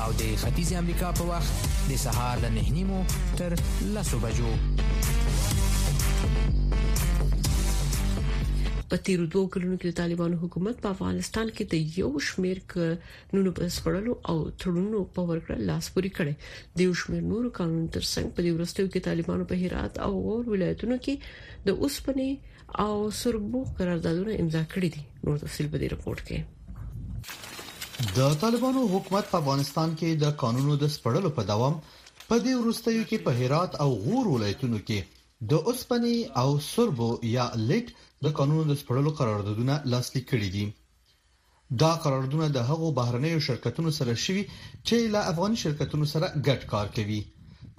او 0.04 0.08
د 0.22 0.38
ختیځ 0.44 0.74
امریکا 0.82 1.12
په 1.20 1.30
وخت 1.30 1.70
د 1.92 2.02
سهار 2.06 2.44
له 2.46 2.50
نه 2.58 2.74
نیمو 2.78 3.00
تر 3.40 3.56
لسو 3.98 4.20
بجو 4.26 4.52
په 8.92 9.04
تیر 9.06 9.24
دوه 9.32 9.48
کلونو 9.54 9.78
کې 9.78 9.88
د 9.88 9.96
طالبانو 10.02 10.38
حکومت 10.44 10.78
په 10.84 10.90
افغانستان 10.98 11.50
کې 11.56 11.64
د 11.72 12.02
یو 12.02 12.12
شمیر 12.28 12.62
قانونو 12.76 13.52
په 13.58 13.72
سپړلو 13.78 14.14
او 14.34 14.36
تړونونو 14.60 15.02
په 15.16 15.26
ورکړه 15.32 15.66
لاس 15.72 15.90
پوري 15.96 16.12
کړي 16.20 16.78
د 16.82 16.86
یو 16.90 16.94
شمیر 17.02 17.26
نورو 17.32 17.52
قانون 17.60 17.90
تر 17.98 18.06
څنګ 18.06 18.28
په 18.38 18.46
دې 18.46 18.52
ورستیو 18.58 18.92
کې 18.92 19.08
طالبانو 19.10 19.50
په 19.50 19.64
هرات 19.66 20.00
او 20.06 20.12
غور 20.28 20.54
ولایتونو 20.54 21.02
کې 21.08 21.66
د 21.66 21.82
اوسپنې 21.82 22.56
او 22.76 23.12
سربوق 23.18 23.68
قراردادونه 23.78 24.36
امضا 24.40 24.62
کړی 24.76 24.90
دي 24.96 25.02
نور 25.26 25.38
تفصيل 25.44 25.68
په 25.74 25.78
دې 25.82 25.88
رپورت 25.94 26.22
کې 26.28 26.40
د 28.18 28.34
طالبانو 28.42 28.82
حکومت 28.94 29.26
په 29.32 29.38
افغانستان 29.42 29.94
کې 30.00 30.10
د 30.24 30.34
قانونو 30.42 30.76
د 30.82 30.86
سپړلو 30.96 31.30
په 31.38 31.42
دوام 31.52 31.80
په 32.28 32.36
دې 32.46 32.54
وروستیو 32.62 33.04
کې 33.10 33.18
په 33.26 33.32
هرات 33.40 33.72
او 33.84 33.90
غور 34.04 34.26
ولایتونو 34.34 34.80
کې 34.88 35.00
د 35.52 35.54
اوسپنې 35.70 36.16
او 36.42 36.50
سربو 36.72 37.10
یا 37.36 37.46
لیک 37.70 37.86
د 38.26 38.34
قانونو 38.40 38.64
د 38.72 38.80
سپړلو 38.82 39.10
قراردادونه 39.20 39.74
لاسلیک 39.94 40.26
کړي 40.32 40.50
دي 40.56 40.66
دا 41.84 41.92
قراردادونه 42.04 42.48
د 42.58 42.68
هغو 42.72 42.88
بهرنیو 42.98 43.46
شرکتونو 43.48 43.90
سره 44.00 44.14
شوي 44.26 44.44
چې 44.88 44.98
له 45.16 45.22
افغان 45.34 45.52
شرکتونو 45.64 46.06
سره 46.14 46.28
ګډ 46.48 46.60
کار 46.74 46.88
کوي 47.00 47.20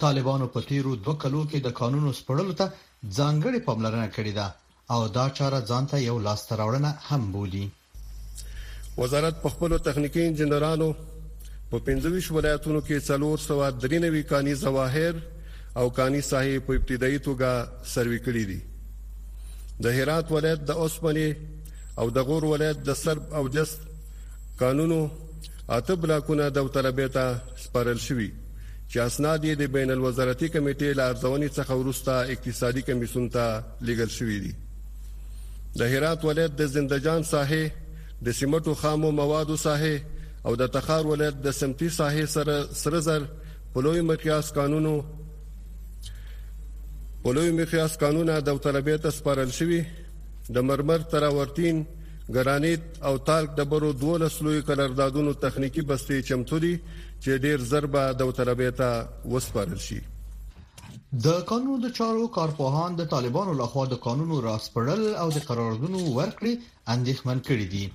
طالبانو 0.03 0.45
په 0.55 0.67
تیرو 0.71 0.95
دوه 1.05 1.15
کلو 1.23 1.41
کې 1.49 1.59
د 1.67 1.77
قانونو 1.81 2.11
سپړلو 2.19 2.53
ته 2.59 2.67
ځانګړې 3.17 3.59
پاملرنه 3.67 4.07
کړې 4.17 4.33
ده 4.39 4.47
او 4.93 5.07
دا 5.07 5.29
چاره 5.37 5.59
ځانته 5.69 5.97
یو 6.09 6.17
لاسته 6.19 6.55
راوړنه 6.55 6.91
هم 7.09 7.31
بولی 7.31 7.71
وزارت 8.97 9.35
په 9.41 9.49
خپل 9.49 9.77
تخنیکی 9.77 10.21
انجنیرانو 10.25 10.93
په 11.71 11.77
25 11.79 12.31
ولایتونو 12.31 12.81
کې 12.81 12.97
څلور 13.09 13.37
سو 13.37 13.71
درنوي 13.71 14.21
قانوني 14.21 14.55
ظواهر 14.55 15.15
او 15.77 15.89
قانوني 15.89 16.21
صحیح 16.21 16.59
په 16.59 16.73
ابتدایي 16.73 17.19
توګه 17.19 17.69
سروي 17.85 18.19
کړی 18.19 18.45
دي 18.49 18.59
د 19.81 19.85
هرات 19.87 20.31
ولایت 20.31 20.59
د 20.59 20.71
اوسمنه 20.71 21.35
او 21.99 22.09
د 22.09 22.17
غور 22.17 22.43
ولایت 22.45 22.77
د 22.83 22.93
سرب 22.93 23.33
او 23.33 23.47
جست 23.49 23.79
قانونو 24.59 25.09
اته 25.69 25.93
بلاکونه 25.95 26.49
د 26.49 26.59
طلبېتا 26.73 27.25
سپارل 27.63 27.97
شوی 27.97 28.31
چې 28.91 28.97
اسناد 28.97 29.43
یې 29.45 29.53
د 29.57 29.63
بین 29.73 29.91
الوزارتي 29.91 30.47
کمیټې 30.49 30.89
لارځونې 30.99 31.49
څخه 31.57 31.71
ورسته 31.71 32.13
اقتصادي 32.33 32.81
کمیسون 32.81 33.29
ته 33.29 33.63
لیږل 33.81 34.09
شوی 34.09 34.39
دي 34.39 34.53
د 35.79 35.81
هرات 35.93 36.19
ولایت 36.27 36.53
د 36.59 36.67
زندجان 36.75 37.21
ساحې 37.33 37.65
د 38.25 38.27
سیمټو 38.39 38.73
خامو 38.81 39.09
موادو 39.21 39.55
ساحې 39.65 39.95
او 40.45 40.51
د 40.61 40.67
تخار 40.75 41.03
ولایت 41.11 41.35
د 41.45 41.55
سمتي 41.59 41.89
ساحې 41.99 42.25
سره 42.35 42.55
سرزر 42.81 43.21
پلوي 43.73 44.01
مقیاس 44.11 44.45
قانونو 44.57 44.91
پلوي 47.23 47.51
مقیاس 47.61 47.91
قانونه 48.03 48.33
د 48.49 48.61
طلبیت 48.67 49.03
سپارل 49.19 49.49
شوی 49.61 49.79
د 50.59 50.67
مرمر 50.69 50.99
تراورتین 51.15 51.77
ګرانیت 52.35 52.83
او 53.07 53.13
تالک 53.31 53.49
د 53.59 53.73
برو 53.73 53.89
12 54.03 54.41
لوی 54.47 54.61
قراردادونو 54.69 55.33
تخنیکی 55.47 55.81
بستي 55.89 56.21
چمتوري 56.29 56.75
چې 57.23 57.31
ډیر 57.47 57.59
ضربه 57.73 58.07
د 58.21 58.31
طلبیت 58.41 58.79
وسپارل 59.35 59.79
شي 59.89 59.99
د 61.25 61.27
قانونو 61.49 61.75
د 61.83 61.89
چارو 61.97 62.27
کارپوهان 62.33 62.95
د 62.95 63.05
طالبانو 63.11 63.53
لخوا 63.59 63.85
د 63.91 63.95
قانونو 64.05 64.41
راسپړل 64.45 65.01
او 65.21 65.29
د 65.35 65.39
قراردادونو 65.49 65.97
ورکړې 66.17 66.53
اندېښمن 66.95 67.37
کړي 67.47 67.65
دي 67.73 67.89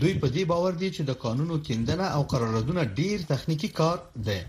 دوی 0.00 0.14
په 0.22 0.26
دې 0.34 0.44
باور 0.50 0.72
دي 0.72 0.90
چې 0.96 1.02
د 1.04 1.10
قانونو 1.24 1.58
کیندنه 1.66 2.04
او 2.16 2.22
قراردادونه 2.32 2.82
ډیر 2.98 3.18
تخنیکی 3.30 3.68
کار 3.78 3.98
دی 4.26 4.40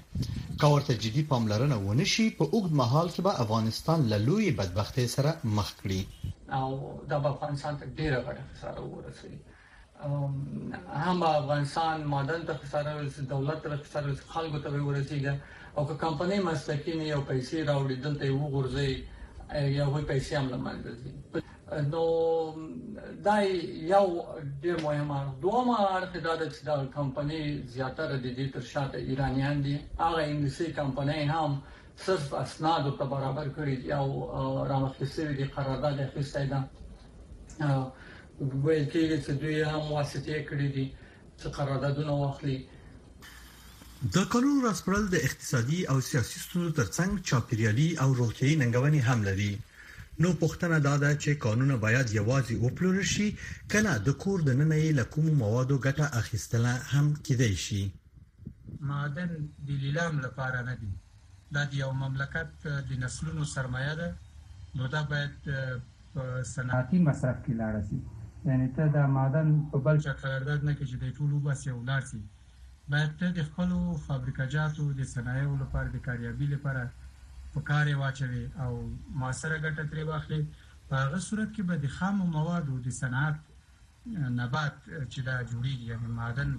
کاورته 0.62 0.96
جدي 1.04 1.24
پاملرنه 1.30 1.76
ونشي 1.78 2.26
په 2.38 2.46
اوږد 2.54 2.72
مهال 2.82 3.08
کې 3.14 3.22
به 3.26 3.38
افغانستان 3.46 4.10
له 4.12 4.18
لوی 4.26 4.52
بدبختۍ 4.58 5.06
سره 5.16 5.32
مخ 5.46 5.70
کړي 5.84 6.02
او 6.60 6.68
دا 7.12 7.20
په 7.24 7.28
افغانستان 7.36 7.78
ته 7.80 7.86
ډیره 7.98 8.18
غټه 8.26 8.44
خساره 8.56 8.82
ورسېږي 8.82 9.40
هم 11.06 11.24
افغانستان 11.24 12.06
مادن 12.16 12.42
ته 12.50 12.54
خساره 12.64 12.92
ورسېږي 12.96 13.30
دولت 13.36 13.58
ته 13.64 13.78
خساره 13.86 14.06
ورسېږي 14.08 14.30
خلکو 14.36 14.58
ته 14.60 14.70
ورسېږي 14.88 15.36
او 15.76 15.88
که 15.88 15.94
کمپنۍ 15.94 16.40
مسلکي 16.50 16.94
نه 17.00 17.06
یو 17.14 17.22
پیسې 17.30 17.54
راوړي 17.70 17.96
دلته 18.06 18.24
یو 18.32 18.40
غورځي 18.56 18.92
یا 19.78 19.86
وې 19.92 20.02
پیسې 20.12 20.34
هم 20.40 20.48
لمنځه 20.54 20.92
ځي 21.02 21.12
نو 21.92 22.04
دا 23.26 23.36
یو 23.94 24.06
ډیر 24.64 24.78
مهمه 24.86 25.20
دومره 25.44 25.84
اړخ 25.96 26.12
دا 26.28 26.34
د 26.42 26.44
چې 26.54 26.62
دا 26.70 26.76
کمپنۍ 26.96 27.44
زیاتره 27.76 28.16
د 28.16 28.28
دې 28.38 28.46
تر 28.56 28.64
شاته 28.72 28.98
ایرانیان 29.10 29.58
دي 29.68 29.76
هغه 30.02 30.22
انګلیسي 30.30 30.68
کمپنۍ 30.80 31.22
هم 31.36 31.52
صرف 32.06 32.26
اسناد 32.44 32.84
ته 33.02 33.06
برابر 33.14 33.48
کړی 33.60 33.76
دي 33.84 33.90
او 34.00 34.08
رامخته 34.74 35.06
سوی 35.14 35.34
دي 35.42 35.46
قرارداد 35.60 35.96
اخیستی 36.08 36.46
ده 36.54 36.60
ویل 38.66 38.86
کېږي 38.94 39.18
چې 39.24 39.32
دوی 39.42 39.60
هم 39.72 39.84
واسطې 39.96 40.38
کړې 40.48 40.68
دي 40.76 40.86
چې 41.40 41.48
قراردادونه 41.58 42.14
واخلي 42.24 42.58
د 44.00 44.18
قانون 44.34 44.58
راسپړل 44.68 45.04
د 45.12 45.16
اقتصادي 45.28 45.80
او 45.92 45.98
سیاسي 46.10 46.38
ستونزو 46.46 46.72
ترڅنګ 46.80 47.12
چاپیریالي 47.30 47.90
او 48.04 48.10
روغتيي 48.20 48.54
ننګونې 48.62 49.02
هم 49.08 49.20
لري 49.30 49.52
نو 50.24 50.30
پښتنه 50.44 50.78
دا 50.88 50.96
ده 51.04 51.12
چې 51.24 51.40
قانون 51.46 51.72
باید 51.86 52.16
یوازې 52.20 52.56
وپلور 52.66 52.96
شي 53.16 53.28
کله 53.74 53.92
د 54.08 54.16
کور 54.24 54.38
د 54.46 54.50
ننې 54.60 54.90
لکوم 55.00 55.26
موادو 55.44 55.76
ګټه 55.88 56.06
اخیستل 56.22 56.66
هم 56.94 57.06
کېدای 57.26 57.54
شي 57.66 57.84
معدن 58.92 59.32
د 59.66 59.70
لیلام 59.84 60.14
لپاره 60.26 60.60
نه 60.70 60.74
دی 60.82 60.92
دا 61.56 61.64
د 61.70 61.76
یو 61.84 61.92
مملکت 62.04 62.50
د 62.90 62.92
نسلونو 63.06 63.44
سرمایه 63.56 63.94
ده 64.02 64.08
نو 64.80 64.84
دا 64.98 65.02
باید 65.14 65.34
په 66.14 66.24
صنعتي 66.56 66.98
مصرف 67.08 67.38
کې 67.44 67.54
لاړ 67.62 67.76
شي 67.92 68.00
یعنی 68.50 68.74
ته 68.80 68.92
دا 68.98 69.04
معدن 69.20 69.56
په 69.72 69.86
بل 69.88 70.02
چا 70.08 70.14
قرارداد 70.26 70.60
نه 70.70 70.74
کې 70.78 70.84
چې 70.90 70.96
د 71.04 71.16
ټولو 71.18 71.44
بس 71.50 71.68
یو 71.74 71.80
لار 71.92 72.02
شي 72.12 72.24
باید 72.94 73.18
د 73.38 73.44
خپل 73.48 73.74
فابریکه 74.08 74.46
جاتو 74.54 74.84
د 75.00 75.04
صنایعو 75.10 75.58
لپاره 75.62 75.88
د 75.96 76.00
کاریابی 76.08 76.46
لپاره 76.54 77.12
په 77.56 77.62
کار 77.70 77.90
واچوي 78.00 78.42
او 78.64 78.72
موثره 79.22 79.60
ګټه 79.66 79.84
ترې 79.92 80.06
واخلي 80.10 80.40
په 80.94 81.02
هغه 81.04 81.20
صورت 81.28 81.52
کې 81.56 81.68
به 81.70 81.84
د 81.84 81.92
خامو 81.98 82.26
موادو 82.38 82.80
د 82.88 82.96
صنعت 83.00 83.38
نبات 84.40 84.80
چې 84.88 85.28
دا 85.28 85.36
جوړیږي 85.52 85.94
یعنی 85.94 86.12
معدن 86.22 86.56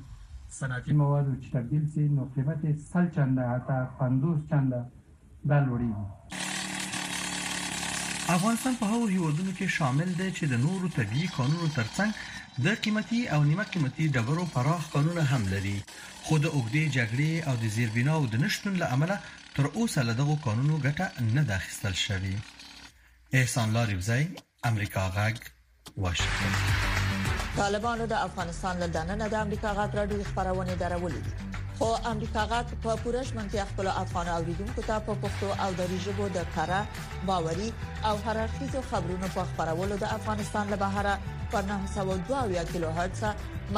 صنعتي 0.58 0.96
موادو 1.02 1.34
چې 1.40 1.56
تبدیل 1.56 1.88
شي 1.96 2.06
نو 2.20 2.28
قیمت 2.36 2.64
یې 2.68 2.86
سل 2.92 3.10
چنده 3.18 3.48
حتی 3.54 3.80
50 4.04 4.46
چنده 4.54 4.80
دا 5.54 5.60
لوړیږي 5.66 6.46
افغانستان 8.36 8.76
په 8.80 8.88
هغو 8.94 9.06
هیوادونو 9.16 9.56
کې 9.56 9.78
شامل 9.80 10.14
دی 10.22 10.30
چې 10.38 10.54
د 10.54 10.64
نورو 10.68 10.94
طبي 11.00 11.26
قانونو 11.38 11.72
ترڅنګ 11.78 12.64
د 12.66 12.80
قیمتي 12.84 13.20
او 13.34 13.42
نیمه 13.48 13.68
قیمتي 13.74 14.10
ډبرو 14.16 14.48
پراخ 14.56 14.88
قانون 14.96 15.18
هم 15.34 15.48
لري 15.56 15.76
خو 16.24 16.34
د 16.44 16.46
اوګدې 16.56 16.84
جګړې 16.96 17.30
او 17.48 17.54
د 17.62 17.64
زیربناو 17.76 18.20
د 18.32 18.34
نشټون 18.44 18.74
له 18.82 18.86
امله 18.94 19.16
تر 19.56 19.64
اوسه 19.78 20.00
له 20.08 20.14
دغو 20.20 20.34
قانونو 20.46 20.74
ګټه 20.86 21.06
نه 21.36 21.42
ده 21.48 21.54
اخیستل 21.60 21.94
شوې 22.06 22.34
احسان 23.38 23.68
لاریبزای 23.76 24.22
امریکا 24.70 25.02
غږ 25.18 25.36
واشنگتن 26.04 26.52
طالبانو 27.60 28.04
د 28.12 28.14
افغانستان 28.28 28.74
له 28.82 28.88
دننه 28.96 29.26
د 29.32 29.36
امریکا 29.44 29.68
غږ 29.78 29.90
راډیو 30.00 30.28
خبرونه 30.30 30.72
درولې 30.82 31.22
خو 31.80 31.88
امریکا 32.12 32.42
غاټ 32.50 32.68
په 32.84 32.92
پوره 33.02 33.20
شمنتیا 33.28 33.62
خپل 33.70 33.86
افغان 34.02 34.26
اوریدونکو 34.36 34.80
ته 34.88 34.94
په 35.06 35.12
پښتو 35.22 35.48
او 35.66 35.68
دری 35.80 35.98
ژبه 36.06 36.26
د 36.36 36.50
کارا 36.56 36.80
باوري 37.30 37.68
او 38.08 38.12
هررخیزو 38.26 38.80
خبرونو 38.90 39.28
په 39.36 39.42
خبرولو 39.52 39.96
د 40.02 40.12
افغانستان 40.18 40.64
له 40.74 40.80
بهره 40.82 41.14
پر 41.54 41.62
902 41.70 42.66
کیلو 42.72 42.90
هرتز 42.98 43.22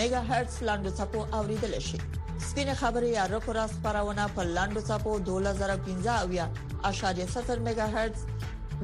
میگا 0.03 0.21
هرتز 0.35 0.61
لاندو 0.73 0.91
ټکو 1.03 1.27
اوریدل 1.43 1.73
شي 1.93 2.05
سپینه 2.39 2.75
خبري 2.75 3.09
یا 3.11 3.27
رکورا 3.27 3.67
خبرونه 3.67 4.27
په 4.37 4.43
لاندو 4.43 4.81
صفو 4.81 5.19
2015 5.19 6.49
اشاریه 6.85 7.27
70 7.27 7.59
میگا 7.67 7.87
هرتز 7.87 8.21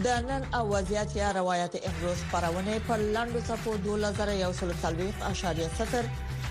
د 0.05 0.07
نن 0.09 0.43
اوازيات 0.61 1.17
یا 1.17 1.31
روایت 1.33 1.75
امروز 1.89 2.19
خبرونه 2.33 2.79
په 2.89 2.97
لاندو 2.97 3.41
صفو 3.41 3.73
2140 3.77 5.13
اشاریه 5.31 5.69
70 5.79 6.05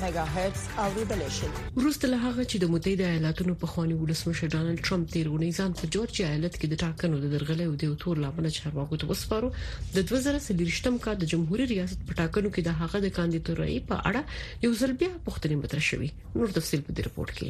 میگا 0.03 0.25
هرتز 0.25 0.61
اوریدل 0.79 1.29
شي 1.31 1.47
روسته 1.77 2.09
له 2.09 2.17
هغه 2.17 2.45
چې 2.45 2.57
د 2.61 2.65
متحده 2.75 3.05
ایالاتونو 3.07 3.55
په 3.63 3.67
خواني 3.67 3.95
ولسمشر 3.95 4.49
ډانلډ 4.55 4.89
ټرمپ 4.89 5.11
تیرونی 5.13 5.53
ځان 5.53 5.73
په 5.81 5.87
جورجیا 5.97 6.29
ایالت 6.29 6.57
کې 6.61 6.67
د 6.73 6.75
ټاکنو 6.85 7.19
د 7.25 7.27
درغلې 7.37 7.65
او 7.71 7.75
د 7.83 7.85
تور 8.05 8.17
لامل 8.27 8.45
چارواکو 8.59 8.97
ته 9.03 9.07
وسپارو 9.13 9.49
د 9.97 9.99
2013 10.13 11.05
کال 11.07 11.17
د 11.23 11.25
جمهوریت 11.35 11.69
ریاست 11.77 11.99
په 12.11 12.15
ټاکنو 12.23 12.49
کې 12.51 12.61
د 12.69 12.71
هغه 12.83 12.99
د 13.07 13.09
کاندیدورۍ 13.21 13.77
په 13.93 13.97
اړه 14.13 14.23
یو 14.69 14.73
ځل 14.83 14.93
بیا 15.05 15.13
پوښتنې 15.29 15.57
مطرح 15.63 15.85
شوې 15.91 16.11
نور 16.37 16.51
تفصیل 16.59 16.81
په 16.87 16.93
دې 16.97 17.03
رپورت 17.09 17.33
کې 17.39 17.49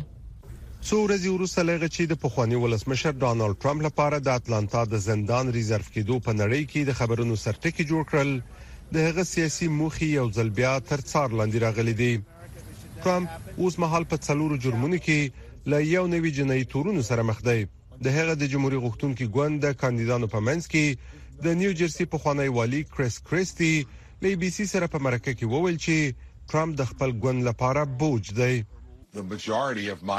څو 0.88 0.96
ورځې 1.06 1.28
وروسته 1.36 1.60
لږه 1.70 1.88
چې 1.94 2.02
د 2.12 2.20
پخوانی 2.24 2.56
ولسمشر 2.64 3.12
ډانلډ 3.22 3.52
ټرمپ 3.62 3.80
لپاره 3.88 4.22
د 4.26 4.38
اټلانتا 4.40 4.80
د 4.92 5.02
زندان 5.08 5.52
ریزرف 5.58 5.88
کېدو 5.94 6.16
په 6.26 6.32
نړۍ 6.40 6.62
کې 6.70 6.80
د 6.88 6.90
خبرونو 7.00 7.36
سرټکی 7.44 7.86
جوړ 7.92 8.02
کړل 8.10 8.30
د 8.96 9.08
هغه 9.08 9.24
سیاسي 9.34 9.68
موخي 9.78 10.08
یو 10.10 10.26
ځل 10.38 10.50
بیا 10.60 10.72
تر 10.90 11.02
څار 11.12 11.34
لاندې 11.40 11.64
راغلي 11.66 11.94
دي 12.02 12.12
ټرمپ 13.06 13.58
اوس 13.64 13.78
مهال 13.84 14.06
په 14.14 14.24
څلورو 14.28 14.60
جرمونو 14.66 15.00
کې 15.08 15.48
ل 15.74 15.80
یو 15.96 16.04
نوي 16.14 16.30
جنایي 16.40 16.64
تورونو 16.74 17.02
سره 17.10 17.26
مخ 17.30 17.42
دی 17.50 17.58
د 17.60 18.14
هغه 18.18 18.38
د 18.42 18.52
جمهوریت 18.54 18.82
غوښتونکو 18.86 19.30
ګوند 19.38 19.64
د 19.66 19.76
کاندیدانو 19.84 20.30
په 20.34 20.42
منځ 20.48 20.72
کې 20.72 21.44
د 21.46 21.60
نیو 21.62 21.72
جرسي 21.82 22.04
پخوانی 22.16 22.48
والی 22.58 22.80
کریس 22.98 23.18
کریسټي 23.28 23.74
لی 24.26 24.32
بي 24.44 24.48
سي 24.58 24.64
سره 24.74 24.86
په 24.96 25.04
مرکه 25.08 25.32
کې 25.38 25.50
وویل 25.56 25.76
چې 25.88 26.27
ټرمپ 26.50 26.72
د 26.80 26.88
خپل 26.90 27.10
ګوند 27.22 27.40
لپاره 27.50 27.80
بوج 28.02 28.24
دی 28.40 28.54
زما 29.16 30.16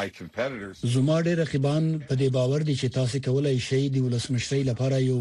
ډېر 1.25 1.37
رقیبان 1.45 1.83
په 2.07 2.13
دې 2.19 2.29
باور 2.37 2.59
دي 2.69 2.75
چې 2.81 2.93
تاسو 2.97 3.15
کولای 3.27 3.57
شئ 3.67 3.83
د 3.95 3.97
ولسمشری 4.05 4.61
لپاره 4.71 4.97
یو 5.09 5.19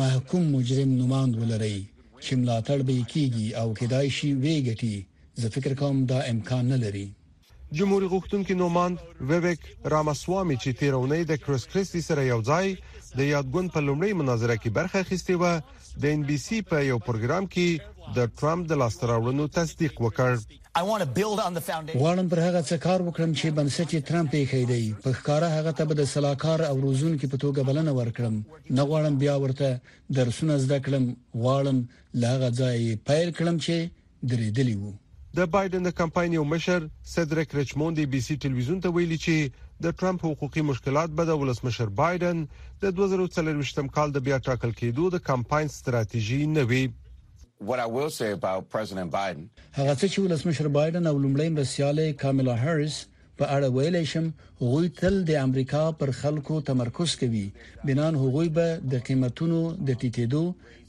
محکوم 0.00 0.44
مجرم 0.56 0.90
نوماند 1.00 1.32
ولرئ 1.42 1.78
چې 2.24 2.32
ملاتړ 2.40 2.78
به 2.90 2.96
کیږي 3.12 3.46
او 3.62 3.68
کدای 3.80 4.06
شي 4.18 4.28
ویګټي 4.44 4.94
زه 5.44 5.48
فکر 5.56 5.74
کوم 5.82 5.96
دا 6.12 6.20
امکان 6.34 6.64
نه 6.74 6.78
لري 6.84 7.06
جمهور 7.80 8.02
غوښتونکو 8.14 8.54
نوماند 8.62 8.96
ویویک 9.32 9.60
راماسوامي 9.96 10.56
چې 10.62 10.70
تیرونې 10.82 11.20
د 11.30 11.32
کریس 11.46 11.64
کریسټي 11.74 12.00
سره 12.08 12.22
یو 12.32 12.40
ځای 12.50 12.66
د 13.18 13.20
یادګون 13.34 13.66
په 13.76 13.80
لومړی 13.88 14.12
مناظره 14.22 14.56
کې 14.62 14.70
برخه 14.80 14.98
اخیستې 15.04 15.34
و 15.42 15.44
د 16.02 16.04
ان 16.16 16.20
بي 16.28 16.38
سي 16.46 16.58
په 16.72 16.76
یو 16.90 16.98
پروګرام 17.08 17.44
کې 17.54 17.68
د 18.16 18.18
ټرمپ 18.40 18.62
د 18.70 18.72
لاستراوړنو 18.80 19.44
تصدیق 19.56 19.94
وکړ 20.04 20.30
غواړم 20.80 22.26
پر 22.32 22.40
هغه 22.46 22.60
څه 22.68 22.76
کار 22.84 23.00
وکړم 23.06 23.30
چې 23.38 23.54
بنسټ 23.58 23.88
یې 23.96 24.00
ترامپ 24.10 24.30
یې 24.38 24.44
خېدی 24.50 24.82
په 25.04 25.10
ښکارا 25.18 25.48
هغه 25.56 25.72
ته 25.78 25.84
به 25.88 25.94
د 26.00 26.08
سلاکار 26.12 26.60
او 26.70 26.76
روزون 26.86 27.14
کې 27.20 27.26
په 27.32 27.38
توګه 27.44 27.66
بلنه 27.68 27.92
ورکړم 27.98 28.34
نه 28.76 28.82
غواړم 28.90 29.14
بیا 29.22 29.34
ورته 29.44 29.70
درسونه 30.18 30.58
زده 30.64 30.78
کړم 30.86 31.04
غواړم 31.46 31.78
لاغه 32.26 32.50
ځای 32.60 32.96
پیل 33.10 33.28
کړم 33.38 33.56
چې 33.64 33.76
درېدلی 34.32 34.76
وو 34.80 34.92
د 35.38 35.50
بایدن 35.56 35.86
د 35.88 35.94
کمپاین 36.00 36.38
یو 36.38 36.44
مشر 36.54 36.86
سدرک 37.14 37.54
رچموند 37.60 37.96
دی 38.02 38.06
بي 38.12 38.20
سي 38.28 38.38
ټلویزیون 38.44 38.80
ته 38.86 38.96
ویلي 38.98 39.18
چې 39.26 39.66
د 39.84 39.94
ټرمپ 40.00 40.26
حقوقي 40.30 40.62
مشکلات 40.70 41.10
به 41.18 41.30
د 41.32 41.38
ولسمشر 41.42 41.94
بایدن 42.02 42.46
د 42.86 42.94
2024م 43.02 43.92
کال 43.98 44.16
د 44.18 44.26
بیا 44.30 44.38
ټاکل 44.48 44.72
کېدو 44.80 45.12
د 45.16 45.26
کمپاین 45.30 45.74
ستراتیژي 45.78 46.40
نه 46.56 46.66
وي 46.72 46.82
هغه 47.62 49.94
څه 50.00 50.06
چې 50.12 50.18
ولسمشر 50.20 50.68
بایدن 50.76 51.04
او 51.06 51.16
لومړی 51.24 51.48
مرسیاله 51.56 52.06
کاملا 52.22 52.54
هریس 52.62 52.96
په 53.40 53.44
اړه 53.56 53.68
ویلې 53.74 54.04
شم 54.12 54.26
غوی 54.70 54.88
تل 55.00 55.14
د 55.30 55.32
امریکا 55.40 55.82
پر 56.02 56.10
خلکو 56.20 56.54
تمرکز 56.70 57.16
کوي 57.24 57.42
بنان 57.90 58.16
هغوی 58.22 58.48
به 58.60 58.70
د 58.94 59.02
قیمتونو 59.10 59.60
د 59.90 60.00
ټیټېدو 60.02 60.42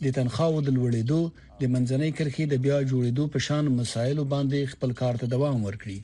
د 0.07 0.15
تنخواو 0.19 0.63
د 0.69 0.71
لوړېدو 0.77 1.19
د 1.61 1.63
منځنۍ 1.73 2.11
کرخي 2.21 2.47
د 2.53 2.63
بیا 2.67 2.79
جوړېدو 2.91 3.27
په 3.35 3.43
شان 3.49 3.69
مسایلو 3.81 4.25
باندې 4.35 4.73
خپل 4.75 4.95
کار 5.03 5.21
ته 5.23 5.31
دوام 5.35 5.59
ورکړي 5.67 5.99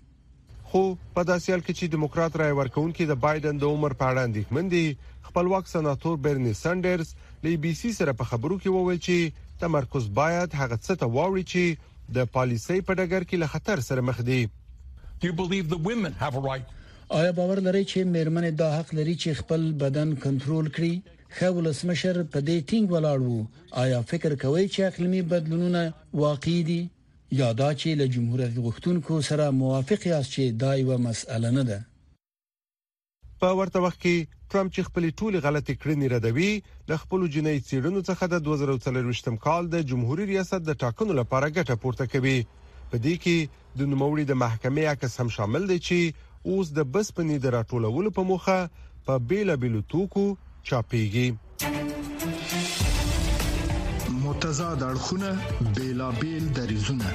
خو 0.69 0.83
په 1.15 1.21
داسې 1.33 1.47
حال 1.51 1.63
کې 1.65 1.73
چې 1.79 1.85
دیموکرات 1.97 2.33
رای 2.43 2.53
ورکونکي 2.61 3.03
د 3.09 3.13
بایدن 3.25 3.55
د 3.65 3.67
عمر 3.73 3.91
په 3.99 4.05
اړه 4.11 4.21
اندېښمن 4.27 4.65
دي 4.73 4.87
خپلواک 5.29 5.65
سناتور 5.75 6.15
برني 6.27 6.53
سندرز 6.63 7.07
لی 7.47 7.53
بي 7.65 7.73
سي 7.83 7.91
سره 8.01 8.11
په 8.19 8.23
خبرو 8.33 8.55
کې 8.63 8.69
وویل 8.77 8.99
چې 9.07 9.17
تمرکز 9.61 10.05
باید 10.19 10.49
هغه 10.61 10.77
څه 10.85 10.93
ته 11.01 11.05
واوړي 11.15 11.43
چې 11.51 11.63
د 12.15 12.29
پالیسۍ 12.35 12.79
په 12.87 12.91
ډګر 12.99 13.23
کې 13.29 13.35
له 13.43 13.47
خطر 13.53 13.77
سره 13.89 14.01
مخ 14.09 14.17
دي 14.31 14.41
Do 15.21 15.25
you 15.29 15.35
believe 15.43 15.65
the 15.75 15.81
women 15.89 16.13
have 16.23 16.35
a 16.41 16.43
right 16.49 16.65
آیا 17.19 17.31
باور 17.39 17.57
لرئ 17.67 17.83
چې 17.91 17.99
مېرمنې 18.15 18.51
دا 18.61 18.69
حق 18.77 18.93
لري 18.99 19.15
چې 19.23 19.37
خپل 19.41 19.61
بدن 19.83 20.09
کنټرول 20.25 20.65
کړي 20.75 20.93
خولسمشر 21.37 22.19
په 22.33 22.39
دې 22.47 22.57
ټینګ 22.69 22.93
ولاړ 22.93 23.19
وو 23.27 23.39
آیا 23.83 24.01
فکر 24.11 24.35
کوي 24.43 24.65
چې 24.75 24.81
اقليمي 24.89 25.21
بدلونونه 25.33 25.83
واقعي 26.23 26.61
دي 26.69 26.79
یا 27.41 27.49
دا 27.61 27.69
چې 27.81 27.89
له 28.01 28.05
جمهوریت 28.15 28.53
غوښتونکو 28.65 29.15
سره 29.29 29.49
موافق 29.63 30.07
یاست 30.13 30.31
چې 30.39 30.57
دا 30.63 30.71
یو 30.83 30.97
مسأله 31.07 31.51
نه 31.57 31.63
ده 31.69 31.79
په 33.41 33.55
ورته 33.57 33.79
وخت 33.85 33.99
کې 34.03 34.15
ټرمپ 34.51 34.69
چې 34.75 34.81
خپل 34.89 35.03
ټولي 35.21 35.37
غلطي 35.45 35.73
کړنې 35.81 36.07
ردوي 36.13 36.51
د 36.91 36.93
خپل 37.01 37.19
جنایي 37.35 37.59
څیړنو 37.67 38.01
څخه 38.09 38.23
د 38.33 38.35
2023 38.47 39.33
کال 39.45 39.63
د 39.73 39.75
جمهوریت 39.89 40.29
ریاست 40.31 40.61
د 40.67 40.71
ټاکنو 40.83 41.11
لپاره 41.21 41.51
ګټه 41.57 41.75
پورته 41.85 42.05
کوي 42.13 42.37
په 42.89 43.01
دې 43.05 43.15
کې 43.25 43.37
د 43.81 43.87
نوموړي 43.91 44.25
د 44.29 44.33
محکمې 44.43 44.83
عکس 44.93 45.11
هم 45.23 45.29
شامل 45.37 45.63
دي 45.71 45.77
چې 45.87 45.99
اوس 46.53 46.67
د 46.77 46.79
بس 46.93 47.07
پنې 47.19 47.35
د 47.45 47.47
راټولولو 47.57 48.09
په 48.19 48.23
موخه 48.31 48.59
په 49.09 49.15
بیل 49.31 49.49
بیل 49.65 49.75
توکو 49.93 50.25
چاپیږي 50.69 51.27
متضاد 54.25 54.79
اړخونه 54.87 55.29
بیلابیل 55.75 56.45
دریزونه 56.61 57.09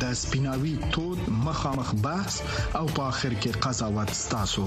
د 0.00 0.02
سپیناوي 0.22 0.74
تود 0.96 1.20
مخامخ 1.46 1.90
بحث 2.08 2.34
او 2.80 2.84
په 2.98 3.02
اخر 3.12 3.32
کې 3.38 3.56
قضاوت 3.66 4.10
ستاسو 4.24 4.66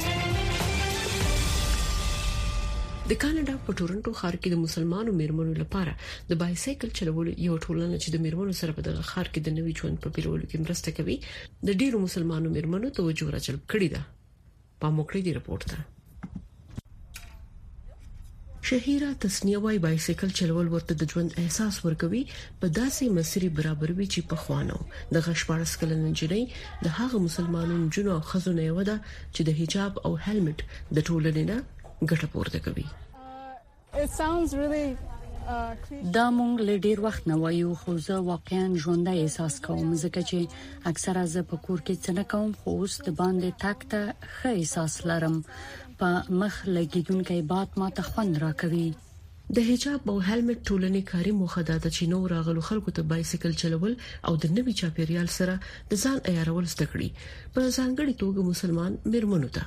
د 3.09 3.11
کاناډا 3.21 3.53
په 3.67 3.71
ټورنټو 3.77 4.11
ښار 4.19 4.35
کې 4.41 4.49
د 4.53 4.57
مسلمانو 4.65 5.11
میرمنو 5.19 5.53
لپاره 5.61 5.91
د 6.31 6.33
بایسکل 6.41 6.89
چلولو 6.99 7.31
یو 7.47 7.55
ټولنه 7.65 7.97
چې 8.03 8.09
د 8.15 8.21
میرمنو 8.25 8.53
سره 8.61 8.71
په 8.79 8.85
دغه 8.87 9.01
ښار 9.11 9.27
کې 9.33 9.39
د 9.47 9.49
نوي 9.61 9.73
ژوند 9.79 9.95
په 10.03 10.09
پیلولو 10.17 10.45
کې 10.49 10.57
مرسته 10.65 10.89
کوي 10.97 11.15
د 11.69 11.79
ډیرو 11.83 11.97
مسلمانو 12.07 12.47
میرمنو 12.57 12.87
توجه 12.99 13.25
راجلب 13.37 13.61
کړې 13.71 13.87
ده 13.95 14.01
په 14.83 14.87
موکړې 14.97 15.21
دی 15.25 15.31
رپورت 15.39 15.65
ده 15.73 15.79
شهيره 18.69 19.09
تسنیه 19.25 19.59
وايي 19.65 19.79
بایسکل 19.87 20.29
چلول 20.39 20.67
ورته 20.73 20.93
د 21.01 21.03
ژوند 21.13 21.29
احساس 21.43 21.75
ورکوي 21.89 22.23
په 22.59 22.67
داسې 22.79 23.05
مسیری 23.19 23.49
برابر 23.61 23.89
وی 23.97 24.07
چې 24.13 24.19
په 24.33 24.37
خوانو 24.45 24.77
د 25.17 25.19
غشپارس 25.27 25.71
کلن 25.81 26.01
انجنۍ 26.09 26.43
د 26.87 26.89
هغه 27.01 27.17
مسلمانانو 27.27 27.85
جنو 27.97 28.15
خزونه 28.31 28.63
ودا 28.79 28.97
چې 29.33 29.41
د 29.47 29.49
حجاب 29.61 29.93
او 30.07 30.11
هلمټ 30.27 30.59
د 30.99 31.01
ټولنې 31.09 31.43
نه 31.53 31.57
ګټه 32.09 32.27
پورته 32.33 32.59
کوي 32.65 32.85
uh, 32.89 34.77
دا 36.15 36.23
مونږ 36.37 36.53
له 36.69 36.73
ډیر 36.85 36.97
وخت 37.05 37.23
نه 37.29 37.35
وایو 37.43 37.71
خو 37.81 37.91
زه 38.07 38.15
واقعا 38.31 38.63
ژوندۍ 38.83 39.17
احساس 39.23 39.55
کوم 39.67 39.87
ځکه 40.03 40.21
چې 40.29 40.37
اکثره 40.91 41.23
زه 41.35 41.41
په 41.51 41.55
کور 41.67 41.79
کې 41.85 41.95
څه 42.03 42.11
نه 42.17 42.23
کوم 42.31 42.49
خو 42.61 42.69
اوس 42.81 42.93
د 43.07 43.17
باندې 43.19 43.49
تک 43.63 43.79
ته 43.91 44.01
ښه 44.35 44.49
احساس 44.59 44.93
لرم 45.11 45.35
په 45.99 46.09
مخ 46.39 46.55
لګیدونکې 46.75 47.37
بات 47.53 47.69
ما 47.83 47.87
ته 47.97 48.03
خوند 48.11 48.33
راکوي 48.45 48.85
د 49.57 49.67
حجاب 49.69 50.01
او 50.11 50.15
هلمټ 50.27 50.59
ټولنې 50.69 51.01
کاری 51.11 51.33
موخه 51.39 51.61
ده 51.69 51.79
چې 51.95 52.03
نو 52.13 52.17
راغلو 52.33 52.61
خلکو 52.69 52.89
ته 52.99 53.09
بایسکل 53.11 53.53
چلول 53.63 53.93
او 54.31 54.33
د 54.45 54.55
نوي 54.59 54.73
چاپیریال 54.83 55.29
سره 55.37 55.55
د 55.65 55.91
ځان 56.05 56.17
عیارول 56.33 56.65
زده 56.77 56.85
کړي 56.91 57.09
په 57.53 57.61
ځانګړي 57.77 58.13
توګه 58.25 58.41
مسلمان 58.53 58.91
مرمنو 59.15 59.49
ته 59.57 59.63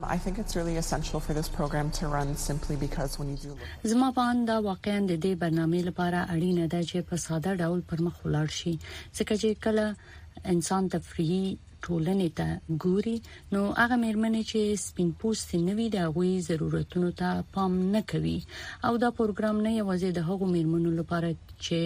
I 0.00 0.16
think 0.16 0.38
it's 0.38 0.54
really 0.54 0.76
essential 0.76 1.18
for 1.18 1.34
this 1.34 1.48
program 1.48 1.90
to 1.98 2.06
run 2.06 2.36
simply 2.36 2.76
because 2.76 3.18
when 3.18 3.28
you 3.30 3.36
do 3.46 3.56
زما 3.90 4.08
باندې 4.20 4.54
واقعا 4.68 4.98
د 4.98 5.12
دې 5.24 5.32
برنامې 5.42 5.80
لپاره 5.88 6.28
اړینه 6.34 6.64
ده 6.72 6.80
چې 6.90 6.98
په 7.08 7.14
ساده 7.26 7.52
ډول 7.64 7.80
پرمخ 7.92 8.14
ولاړ 8.26 8.48
شي 8.58 8.74
ځکه 9.18 9.34
چې 9.42 9.48
کله 9.64 9.84
انسان 10.54 10.82
تفریحي 10.94 11.46
ټولنې 11.84 12.28
ته 12.38 12.48
ګوري 12.84 13.16
نو 13.54 13.60
هغه 13.82 13.96
مېرمنې 14.04 14.42
چې 14.50 14.60
سپین 14.86 15.08
پوست 15.20 15.48
نوي 15.68 15.86
د 15.96 15.98
غوي 16.14 16.34
ضرورتونو 16.48 17.08
ته 17.20 17.28
پام 17.54 17.72
نه 17.94 18.02
کوي 18.10 18.38
او 18.86 18.92
دا 19.02 19.10
پروګرام 19.18 19.56
نه 19.66 19.70
یوازې 19.80 20.08
د 20.12 20.18
هغو 20.28 20.46
مېرمنو 20.56 20.90
لپاره 21.00 21.28
چې 21.66 21.78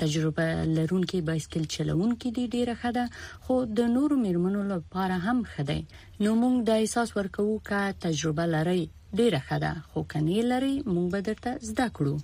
تجربه 0.00 0.44
لرونکي 0.76 1.18
بایسکل 1.28 1.64
چلونکي 1.74 2.28
دي 2.36 2.44
ډیره 2.54 2.74
خده 2.82 3.04
خو 3.44 3.54
د 3.78 3.80
نورو 3.96 4.14
مېرمنو 4.26 4.60
لپاره 4.72 5.16
هم 5.26 5.38
خده 5.52 5.78
نو 6.22 6.30
موږ 6.42 6.54
د 6.68 6.70
احساس 6.82 7.08
ورکوو 7.18 7.54
چې 7.68 7.98
تجربه 8.06 8.44
لري 8.56 8.82
ډیره 9.20 9.40
خده 9.48 9.72
خو 9.90 9.98
کني 10.12 10.38
لري 10.52 10.74
موږ 10.94 11.06
به 11.12 11.20
درته 11.28 11.50
زده 11.70 11.86
کړو 11.96 12.14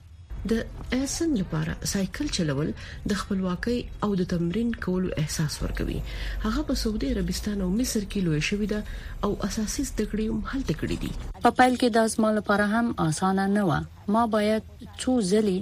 د 0.51 0.95
اسن 0.97 1.31
لپاره 1.41 1.77
سایکل 1.93 2.29
چلول 2.37 2.69
د 3.13 3.17
خپلواکۍ 3.21 3.77
او 4.07 4.09
د 4.21 4.27
تمرین 4.33 4.69
کولو 4.87 5.09
احساس 5.23 5.57
ورکوي 5.63 5.97
هغه 6.45 6.63
په 6.69 6.75
سعودي 6.83 7.09
عربستان 7.15 7.61
او 7.65 7.69
مصر 7.79 8.05
کې 8.11 8.21
لوی 8.27 8.41
شوی 8.49 8.67
دا 8.73 8.81
او 9.25 9.31
اساسي 9.49 9.83
دګړې 10.01 10.25
هم 10.31 10.41
هلته 10.53 10.73
کړې 10.81 10.97
دي 11.03 11.13
په 11.47 11.55
پیل 11.61 11.75
کې 11.81 11.89
د 11.97 12.07
ازمال 12.11 12.35
لپاره 12.41 12.65
هم 12.75 12.87
اسانه 13.07 13.45
نه 13.57 13.63
و 13.71 14.13
ما 14.17 14.23
باید 14.35 14.63
څو 15.01 15.13
ځلې 15.33 15.59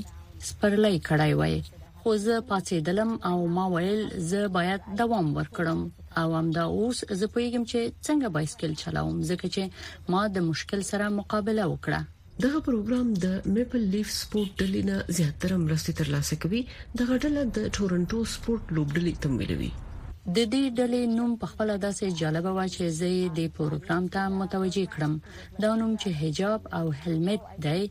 سپرلې 0.48 0.94
کړای 1.10 1.32
وای 1.42 1.54
خو 2.02 2.10
زه 2.26 2.34
پاتېدلم 2.50 3.10
او 3.30 3.36
ما 3.60 3.64
ویل 3.76 4.02
زه 4.32 4.42
باید 4.58 4.80
دوام 5.04 5.26
ورکړم 5.38 5.80
او 6.24 6.26
هم 6.40 6.46
دا 6.58 6.64
اوس 6.76 6.98
زه 7.18 7.26
پوهیږم 7.32 7.64
چې 7.70 7.80
څنګه 8.06 8.28
بایسکل 8.36 8.72
چلاوم 8.82 9.16
ځکه 9.30 9.46
چې 9.56 9.62
ما 10.16 10.22
د 10.36 10.46
مشکل 10.50 10.80
سره 10.90 11.04
مقابله 11.20 11.64
وکړه 11.72 12.00
دغه 12.44 12.58
پروګرام 12.66 13.06
د 13.24 13.46
میپل 13.54 13.82
لیف 13.92 14.08
سپورت 14.14 14.50
ډلې 14.60 14.82
نه 14.88 14.96
زیاتره 15.18 15.54
مرستې 15.66 15.92
ترلاسه 16.00 16.34
کوي 16.42 16.60
دغه 17.02 17.14
ډله 17.22 17.42
د 17.58 17.70
ټورنټو 17.76 18.18
سپورت 18.34 18.64
لوبډلې 18.78 19.14
تمویلوي 19.26 19.70
د 19.70 20.38
دې 20.52 20.64
ډلې 20.78 21.02
نوم 21.20 21.30
په 21.44 21.54
خپل 21.54 21.68
داسې 21.86 22.06
جالب 22.20 22.46
و 22.56 22.60
چې 22.74 22.84
زه 23.00 23.10
دې 23.40 23.46
پروګرام 23.58 24.04
ته 24.16 24.22
متوجي 24.38 24.86
کړم 24.98 25.12
دا 25.64 25.70
نوم 25.80 25.92
چې 26.00 26.08
حجاب 26.22 26.60
او 26.80 26.86
هلمټ 27.00 27.42
دی 27.64 27.82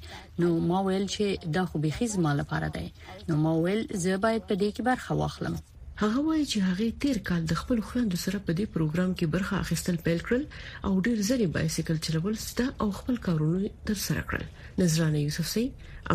نو 0.44 0.50
ما 0.72 0.80
ویل 0.90 1.06
چې 1.18 1.26
دا 1.60 1.64
خو 1.70 1.76
بيخي 1.88 2.08
زما 2.18 2.32
لپاره 2.42 2.68
دی 2.80 2.88
نو 3.30 3.34
ما 3.46 3.54
ویل 3.68 3.82
زه 4.04 4.14
باید 4.24 4.42
په 4.50 4.56
دې 4.62 4.70
کې 4.76 4.82
برخه 4.90 5.12
واخلم 5.22 5.56
هغه 6.02 6.20
وایي 6.20 6.46
چې 6.52 6.58
هغه 6.68 6.86
تیر 7.04 7.18
کال 7.28 7.42
د 7.50 7.54
خپل 7.62 7.80
خويندو 7.90 8.18
سره 8.24 8.38
په 8.48 8.52
دې 8.60 8.66
پروګرام 8.78 9.12
کې 9.20 9.26
برخه 9.34 9.54
اخیستل 9.66 9.98
پیل 10.06 10.18
کړل 10.30 10.42
او 10.88 10.92
ډیر 11.06 11.18
ځلې 11.30 11.48
بایسکل 11.58 11.98
چلول 12.08 12.34
ستا 12.48 12.64
او 12.86 12.88
خپل 12.98 13.16
کارونه 13.28 13.70
تر 13.90 13.98
سره 14.08 14.22
کړل 14.32 14.46
نذرانه 14.82 15.20
یوسف 15.26 15.48
سي 15.52 15.64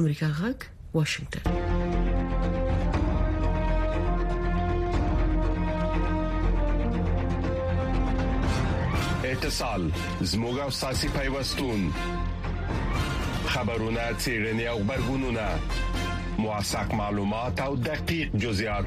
امریکا 0.00 0.28
غاک 0.40 0.66
واشنگټن 0.96 1.46
اتصال 9.32 9.82
زموږه 10.34 10.66
ساسي 10.80 11.08
پیوستون 11.16 11.80
خبرونه 13.52 14.04
چیرنی 14.22 14.66
او 14.74 14.76
خبرګونونه 14.86 15.48
مواساک 16.42 16.94
معلومات 17.00 17.54
او 17.68 17.72
دقیق 17.88 18.36
جزئیات 18.44 18.86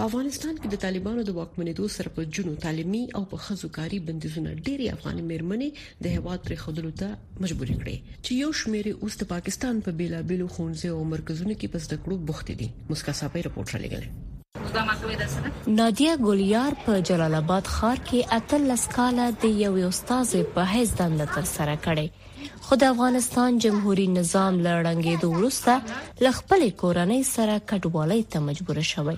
په 0.00 0.08
افغانستان 0.10 0.52
کې 0.60 0.68
د 0.72 0.78
طالبانو 0.82 1.22
د 1.28 1.32
واکمنېدو 1.38 1.86
سره 1.94 2.10
په 2.16 2.22
جنو 2.36 2.52
تعلیمي 2.60 2.98
او 3.18 3.20
په 3.32 3.40
خزو 3.46 3.68
کاری 3.76 3.96
بندیزونه 4.04 4.50
ډېری 4.68 4.86
افغان 4.92 5.18
مېرمنې 5.30 6.04
د 6.04 6.12
هواد 6.12 6.44
پر 6.46 6.54
خدلو 6.60 6.92
ته 7.00 7.08
مجبورې 7.44 7.74
کړې 7.80 7.96
چې 8.24 8.38
یو 8.42 8.46
شمیر 8.60 8.86
اوس 9.06 9.18
د 9.22 9.26
پاکستان 9.32 9.82
په 9.88 9.96
بیلابلو 9.98 10.46
خونځو 10.54 10.92
او 11.00 11.02
مرکزونو 11.10 11.56
کې 11.60 11.72
پس 11.74 11.88
د 11.90 12.00
کړو 12.06 12.16
بوخت 12.30 12.52
دي 12.60 12.68
مسکا 12.92 13.12
صاحب 13.18 13.36
رپورت 13.48 13.74
را 13.74 13.80
لګل 13.82 15.74
نادیا 15.82 16.14
ګولیار 16.24 16.76
په 16.86 17.02
جلال 17.10 17.36
آباد 17.42 17.68
ښار 17.72 18.00
کې 18.04 18.30
اتل 18.38 18.64
لسکاله 18.72 19.26
د 19.42 19.58
یو 19.64 19.76
استاد 19.90 20.32
په 20.56 20.66
حیث 20.72 20.94
دنده 21.02 21.26
تر 21.36 21.50
سره 21.52 21.74
کړې 21.88 22.62
خو 22.68 22.78
د 22.84 22.92
افغانستان 22.96 23.60
جمهوریت 23.66 24.14
نظام 24.18 24.62
لړنګېدو 24.68 25.36
وروسته 25.36 26.24
لخپل 26.28 26.66
کورنۍ 26.84 27.22
سره 27.36 27.60
کډوالۍ 27.74 28.26
ته 28.36 28.42
مجبور 28.48 28.82
شوی 28.94 29.16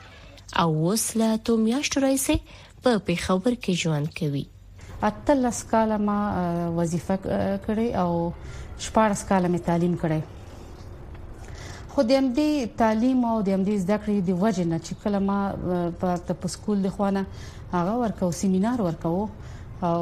او 0.58 0.88
اوس 0.88 1.04
له 1.16 1.36
تو 1.48 1.56
میاشتو 1.66 2.00
راځي 2.04 2.34
په 2.86 2.90
پیښور 3.08 3.52
کې 3.62 3.72
ژوند 3.82 4.08
کوي 4.18 4.42
اتلس 5.08 5.58
کاله 5.72 5.96
ما 6.08 6.16
وظیفه 6.78 7.16
کړې 7.64 7.88
او 8.02 8.12
شپارس 8.86 9.20
کاله 9.30 9.48
می 9.54 9.60
تعلیم 9.68 9.94
کړې 10.02 10.20
خو 11.94 12.00
د 12.08 12.20
ام 12.22 12.26
دي 12.40 12.48
تعلیم 12.82 13.20
او 13.30 13.36
د 13.46 13.58
ام 13.58 13.62
دي 13.68 13.74
زده 13.86 13.96
کړې 14.02 14.16
د 14.28 14.30
وجه 14.42 14.64
نه 14.72 14.78
چې 14.84 14.92
کله 15.02 15.18
ما 15.28 15.38
په 16.02 16.08
تاسو 16.30 16.48
سکول 16.56 16.78
د 16.86 16.94
خوانه 16.98 17.22
هغه 17.76 17.92
ورکو 18.02 18.28
سیمینار 18.40 18.78
ورکو 18.88 19.12
او 19.88 20.00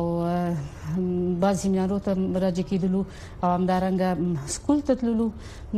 بعض 1.45 1.57
سیمینارو 1.63 1.99
ته 2.09 2.13
راځي 2.43 2.65
کېدلو 2.71 3.01
او 3.43 3.47
همدارنګه 3.57 4.11
سکول 4.57 4.79
ته 4.91 5.01
تللو 5.05 5.27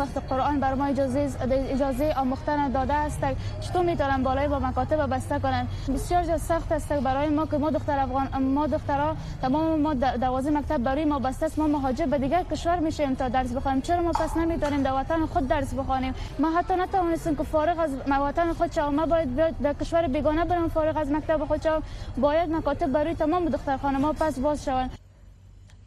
وقت 0.00 0.18
قرآن 0.30 0.60
بر 0.60 0.74
ما 0.74 0.84
اجازه 0.86 1.28
اجازه 1.52 2.12
آموختن 2.16 2.68
داده 2.68 2.94
است 2.94 3.18
چطور 3.60 3.82
میتونن 3.84 4.22
بالای 4.22 4.48
با 4.48 4.58
مکاتب 4.58 4.96
بسته 5.06 5.38
کنن 5.38 5.66
بسیار 5.94 6.24
جا 6.24 6.38
سخت 6.38 6.72
است 6.72 6.92
برای 6.92 7.28
ما 7.28 7.46
که 7.46 7.58
ما 7.58 7.70
دختر 7.70 7.98
افغان 7.98 8.42
ما 8.42 8.66
دخترا 8.66 9.16
تمام 9.42 9.80
ما 9.80 9.94
دوازه 9.94 10.50
مکتب 10.50 10.78
برای 10.78 11.04
ما 11.04 11.18
بسته 11.18 11.46
است 11.46 11.58
ما 11.58 11.66
مهاجر 11.66 12.06
به 12.06 12.18
دیگر 12.18 12.42
کشور 12.42 12.78
میشیم 12.78 13.14
تا 13.14 13.28
درس 13.28 13.52
بخوانیم 13.52 13.80
چرا 13.80 14.02
ما 14.02 14.12
پس 14.12 14.36
نمیتونیم 14.36 14.82
در 14.82 14.92
وطن 14.94 15.26
خود 15.26 15.48
درس 15.48 15.74
بخوانیم 15.74 16.14
ما 16.38 16.50
حتی 16.58 16.74
نتوانستیم 16.74 17.36
که 17.36 17.42
فارغ 17.42 17.78
از 17.78 17.90
وطن 18.22 18.52
خود 18.52 18.70
چا 18.70 18.90
ما 18.90 19.06
باید 19.06 19.36
در 19.62 19.72
کشور 19.72 20.08
بیگانه 20.08 20.44
برم 20.44 20.68
فارغ 20.68 20.96
از 20.96 21.12
مکتب 21.12 21.44
خود 21.44 21.60
چه 21.60 21.70
باید 22.18 22.50
مکاتب 22.52 22.86
برای 22.92 23.14
تمام 23.14 23.48
دختر 23.48 23.76
ما 24.04 24.12
پس 24.12 24.38
باز 24.38 24.64
شوند 24.64 24.98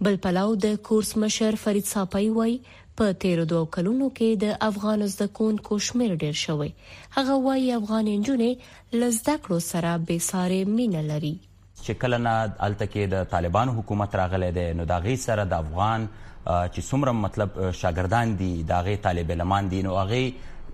بل 0.02 0.16
پلاو 0.16 0.56
د 0.56 0.76
کورس 0.76 1.18
مشر 1.18 1.52
فرید 1.52 1.84
ساپای 1.84 2.30
وای 2.30 2.60
په 3.00 3.08
تیرو 3.24 3.44
دوه 3.52 3.66
کلونو 3.76 4.06
کې 4.18 4.38
د 4.44 4.62
افغان 4.68 5.02
زدهکونکو 5.16 5.78
شمیر 5.88 6.14
ډیر 6.24 6.38
شوی 6.46 6.70
هغه 7.18 7.36
وايي 7.48 7.68
افغان 7.80 8.08
انجونې 8.14 8.98
لزدکړو 9.02 9.60
سره 9.68 9.92
به 10.08 10.24
ساره 10.30 10.62
مینه 10.78 11.04
لري 11.12 11.34
چې 11.40 12.00
کله 12.04 12.22
نه 12.28 12.34
التکه 12.68 13.10
د 13.16 13.28
طالبان 13.36 13.74
حکومت 13.80 14.18
راغلی 14.22 14.52
دی 14.58 14.66
نو 14.82 14.88
دا 14.94 15.00
غي 15.08 15.16
سره 15.28 15.46
د 15.54 15.62
افغان 15.66 16.08
چې 16.18 16.90
څومره 16.90 17.14
مطلب 17.22 17.56
شاګردان 17.82 18.36
دي 18.44 18.52
دا 18.74 18.82
غي 18.90 18.98
طالب 19.08 19.34
علمان 19.38 19.72
دي 19.76 19.84
نو 19.90 19.94
هغه 20.02 20.22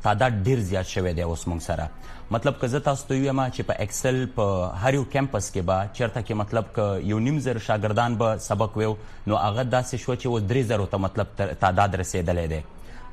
تعداد 0.05 0.31
ډیر 0.45 0.59
زیات 0.69 0.87
شوی 0.95 1.11
دی 1.17 1.21
اوس 1.31 1.43
موږ 1.49 1.59
سره 1.65 2.31
مطلب 2.35 2.57
که 2.61 2.67
زه 2.73 2.79
تاسو 2.85 3.07
ته 3.09 3.17
یم 3.17 3.39
چې 3.41 3.67
په 3.67 3.83
اکسل 3.85 4.17
په 4.39 4.67
هر 4.83 4.93
یو 4.97 5.03
کیمپس 5.13 5.45
کې 5.53 5.67
به 5.69 5.85
چیرته 5.99 6.21
کې 6.27 6.39
مطلب 6.41 6.71
ک 6.77 7.05
یو 7.11 7.19
نیم 7.27 7.37
زر 7.45 7.59
شاګردان 7.67 8.17
به 8.23 8.41
سبق 8.47 8.77
ویو 8.81 8.93
نو 9.27 9.37
هغه 9.43 9.65
داسې 9.75 10.05
شو 10.05 10.15
چې 10.15 10.33
و 10.33 10.41
درې 10.47 10.67
زر 10.71 10.83
ته 10.95 11.03
مطلب 11.05 11.31
تعداد 11.65 11.95
رسیدلې 12.01 12.49
دی 12.55 12.61